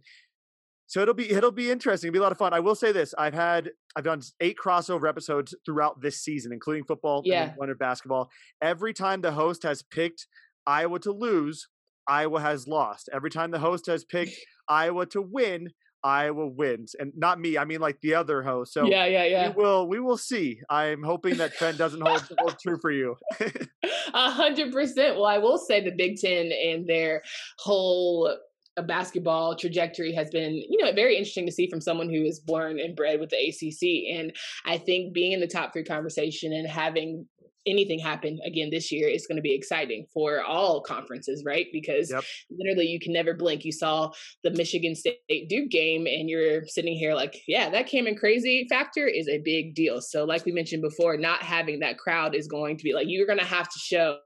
So 0.88 1.02
it'll 1.02 1.12
be 1.12 1.30
it'll 1.30 1.50
be 1.50 1.70
interesting. 1.70 2.08
It'll 2.08 2.14
be 2.14 2.18
a 2.18 2.22
lot 2.22 2.32
of 2.32 2.38
fun. 2.38 2.54
I 2.54 2.60
will 2.60 2.74
say 2.74 2.92
this: 2.92 3.14
I've 3.18 3.34
had 3.34 3.72
I've 3.94 4.04
done 4.04 4.22
eight 4.40 4.56
crossover 4.62 5.06
episodes 5.06 5.54
throughout 5.66 6.00
this 6.00 6.22
season, 6.22 6.52
including 6.52 6.84
football 6.84 7.22
yeah. 7.24 7.48
and 7.48 7.52
one 7.56 7.68
of 7.68 7.78
basketball. 7.78 8.30
Every 8.62 8.94
time 8.94 9.20
the 9.20 9.32
host 9.32 9.64
has 9.64 9.82
picked 9.82 10.26
Iowa 10.68 11.00
to 11.00 11.12
lose, 11.12 11.66
Iowa 12.06 12.40
has 12.40 12.68
lost. 12.68 13.08
Every 13.12 13.30
time 13.30 13.50
the 13.50 13.58
host 13.58 13.86
has 13.86 14.04
picked 14.04 14.36
Iowa 14.68 15.06
to 15.06 15.22
win, 15.22 15.70
Iowa 16.04 16.46
wins, 16.46 16.94
and 16.96 17.12
not 17.16 17.40
me. 17.40 17.58
I 17.58 17.64
mean, 17.64 17.80
like 17.80 18.00
the 18.02 18.14
other 18.14 18.42
host. 18.42 18.74
So 18.74 18.84
yeah, 18.84 19.06
yeah, 19.06 19.24
yeah. 19.24 19.48
We 19.48 19.62
will, 19.62 19.88
we 19.88 19.98
will 19.98 20.18
see. 20.18 20.60
I'm 20.70 21.02
hoping 21.02 21.38
that 21.38 21.54
trend 21.54 21.78
doesn't 21.78 22.00
hold, 22.00 22.28
hold 22.38 22.58
true 22.60 22.78
for 22.80 22.92
you. 22.92 23.16
A 24.14 24.30
hundred 24.30 24.72
percent. 24.72 25.16
Well, 25.16 25.26
I 25.26 25.38
will 25.38 25.58
say 25.58 25.82
the 25.82 25.90
Big 25.90 26.18
Ten 26.18 26.52
and 26.52 26.86
their 26.86 27.22
whole 27.58 28.32
uh, 28.76 28.82
basketball 28.82 29.56
trajectory 29.56 30.12
has 30.12 30.30
been, 30.30 30.54
you 30.54 30.82
know, 30.82 30.92
very 30.92 31.16
interesting 31.16 31.46
to 31.46 31.52
see 31.52 31.68
from 31.68 31.80
someone 31.80 32.08
who 32.08 32.22
is 32.22 32.38
born 32.38 32.78
and 32.78 32.94
bred 32.94 33.18
with 33.18 33.30
the 33.30 33.36
ACC. 33.36 34.16
And 34.18 34.32
I 34.66 34.78
think 34.78 35.12
being 35.12 35.32
in 35.32 35.40
the 35.40 35.48
top 35.48 35.72
three 35.72 35.84
conversation 35.84 36.52
and 36.52 36.68
having 36.68 37.26
anything 37.68 37.98
happen 37.98 38.38
again 38.44 38.70
this 38.70 38.90
year 38.90 39.08
is 39.08 39.26
going 39.26 39.36
to 39.36 39.42
be 39.42 39.54
exciting 39.54 40.06
for 40.12 40.42
all 40.42 40.80
conferences, 40.80 41.42
right? 41.44 41.66
Because 41.72 42.10
yep. 42.10 42.24
literally 42.50 42.86
you 42.86 43.00
can 43.00 43.12
never 43.12 43.34
blink. 43.34 43.64
You 43.64 43.72
saw 43.72 44.10
the 44.44 44.50
Michigan 44.50 44.94
State 44.94 45.48
Duke 45.48 45.70
game 45.70 46.06
and 46.06 46.28
you're 46.28 46.66
sitting 46.66 46.96
here 46.96 47.14
like, 47.14 47.42
yeah, 47.46 47.70
that 47.70 47.86
Cameron 47.86 48.16
crazy 48.16 48.66
factor 48.68 49.06
is 49.06 49.28
a 49.28 49.38
big 49.38 49.74
deal. 49.74 50.00
So 50.00 50.24
like 50.24 50.44
we 50.44 50.52
mentioned 50.52 50.82
before, 50.82 51.16
not 51.16 51.42
having 51.42 51.80
that 51.80 51.98
crowd 51.98 52.34
is 52.34 52.46
going 52.46 52.76
to 52.76 52.84
be 52.84 52.92
like 52.92 53.06
you're 53.08 53.26
going 53.26 53.38
to 53.38 53.44
have 53.44 53.68
to 53.68 53.78
show 53.78 54.18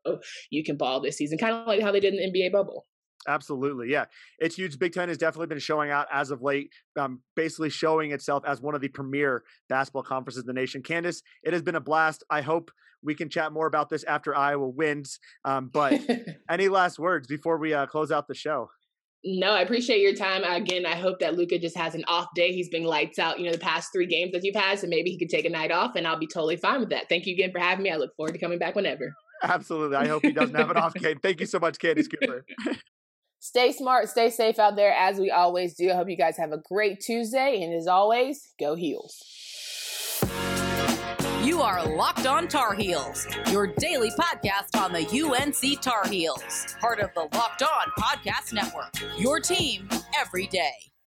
you 0.50 0.64
can 0.64 0.76
ball 0.76 1.00
this 1.00 1.16
season, 1.16 1.38
kind 1.38 1.54
of 1.54 1.66
like 1.66 1.82
how 1.82 1.92
they 1.92 2.00
did 2.00 2.14
in 2.14 2.32
the 2.32 2.40
NBA 2.40 2.52
bubble. 2.52 2.86
Absolutely. 3.28 3.90
Yeah. 3.90 4.06
It's 4.38 4.56
huge. 4.56 4.78
Big 4.78 4.92
Ten 4.92 5.08
has 5.08 5.18
definitely 5.18 5.46
been 5.46 5.58
showing 5.58 5.90
out 5.90 6.06
as 6.12 6.30
of 6.30 6.42
late, 6.42 6.70
um, 6.98 7.20
basically 7.36 7.70
showing 7.70 8.12
itself 8.12 8.44
as 8.46 8.60
one 8.60 8.74
of 8.74 8.80
the 8.80 8.88
premier 8.88 9.44
basketball 9.68 10.02
conferences 10.02 10.42
in 10.42 10.46
the 10.46 10.52
nation. 10.52 10.82
Candace, 10.82 11.22
it 11.42 11.52
has 11.52 11.62
been 11.62 11.76
a 11.76 11.80
blast. 11.80 12.24
I 12.30 12.40
hope 12.40 12.70
we 13.02 13.14
can 13.14 13.28
chat 13.28 13.52
more 13.52 13.66
about 13.66 13.88
this 13.88 14.04
after 14.04 14.36
Iowa 14.36 14.68
wins. 14.68 15.18
Um, 15.44 15.70
but 15.72 16.00
any 16.50 16.68
last 16.68 16.98
words 16.98 17.26
before 17.26 17.58
we 17.58 17.74
uh, 17.74 17.86
close 17.86 18.10
out 18.10 18.28
the 18.28 18.34
show? 18.34 18.68
No, 19.24 19.52
I 19.52 19.60
appreciate 19.60 20.00
your 20.00 20.14
time. 20.14 20.42
Again, 20.42 20.84
I 20.84 20.96
hope 20.96 21.20
that 21.20 21.36
Luka 21.36 21.56
just 21.56 21.76
has 21.76 21.94
an 21.94 22.04
off 22.08 22.26
day. 22.34 22.52
He's 22.52 22.68
been 22.68 22.82
lights 22.82 23.20
out, 23.20 23.38
you 23.38 23.46
know, 23.46 23.52
the 23.52 23.58
past 23.58 23.92
three 23.92 24.06
games 24.06 24.32
that 24.32 24.42
you've 24.42 24.56
had. 24.56 24.80
So 24.80 24.88
maybe 24.88 25.10
he 25.10 25.18
could 25.18 25.28
take 25.28 25.44
a 25.44 25.50
night 25.50 25.70
off 25.70 25.94
and 25.94 26.08
I'll 26.08 26.18
be 26.18 26.26
totally 26.26 26.56
fine 26.56 26.80
with 26.80 26.90
that. 26.90 27.08
Thank 27.08 27.26
you 27.26 27.34
again 27.34 27.52
for 27.52 27.60
having 27.60 27.84
me. 27.84 27.90
I 27.90 27.96
look 27.96 28.16
forward 28.16 28.32
to 28.32 28.40
coming 28.40 28.58
back 28.58 28.74
whenever. 28.74 29.14
Absolutely. 29.42 29.96
I 29.96 30.08
hope 30.08 30.22
he 30.22 30.32
doesn't 30.32 30.54
have 30.56 30.70
an 30.70 30.76
off 30.76 30.94
game. 30.94 31.18
Thank 31.20 31.40
you 31.40 31.46
so 31.46 31.60
much, 31.60 31.78
Candace 31.78 32.08
Cooper. 32.08 32.44
Stay 33.44 33.72
smart, 33.72 34.08
stay 34.08 34.30
safe 34.30 34.60
out 34.60 34.76
there 34.76 34.94
as 34.94 35.18
we 35.18 35.32
always 35.32 35.74
do. 35.74 35.90
I 35.90 35.94
hope 35.94 36.08
you 36.08 36.16
guys 36.16 36.36
have 36.36 36.52
a 36.52 36.58
great 36.58 37.00
Tuesday. 37.00 37.64
And 37.64 37.74
as 37.74 37.88
always, 37.88 38.54
go 38.56 38.76
Heels. 38.76 39.20
You 41.42 41.60
are 41.60 41.84
Locked 41.84 42.24
On 42.24 42.46
Tar 42.46 42.72
Heels, 42.74 43.26
your 43.50 43.66
daily 43.66 44.10
podcast 44.10 44.80
on 44.80 44.92
the 44.92 45.00
UNC 45.02 45.80
Tar 45.82 46.06
Heels, 46.06 46.76
part 46.80 47.00
of 47.00 47.10
the 47.14 47.22
Locked 47.36 47.64
On 47.64 47.90
Podcast 47.98 48.52
Network. 48.52 48.94
Your 49.18 49.40
team 49.40 49.88
every 50.16 50.46
day. 50.46 50.91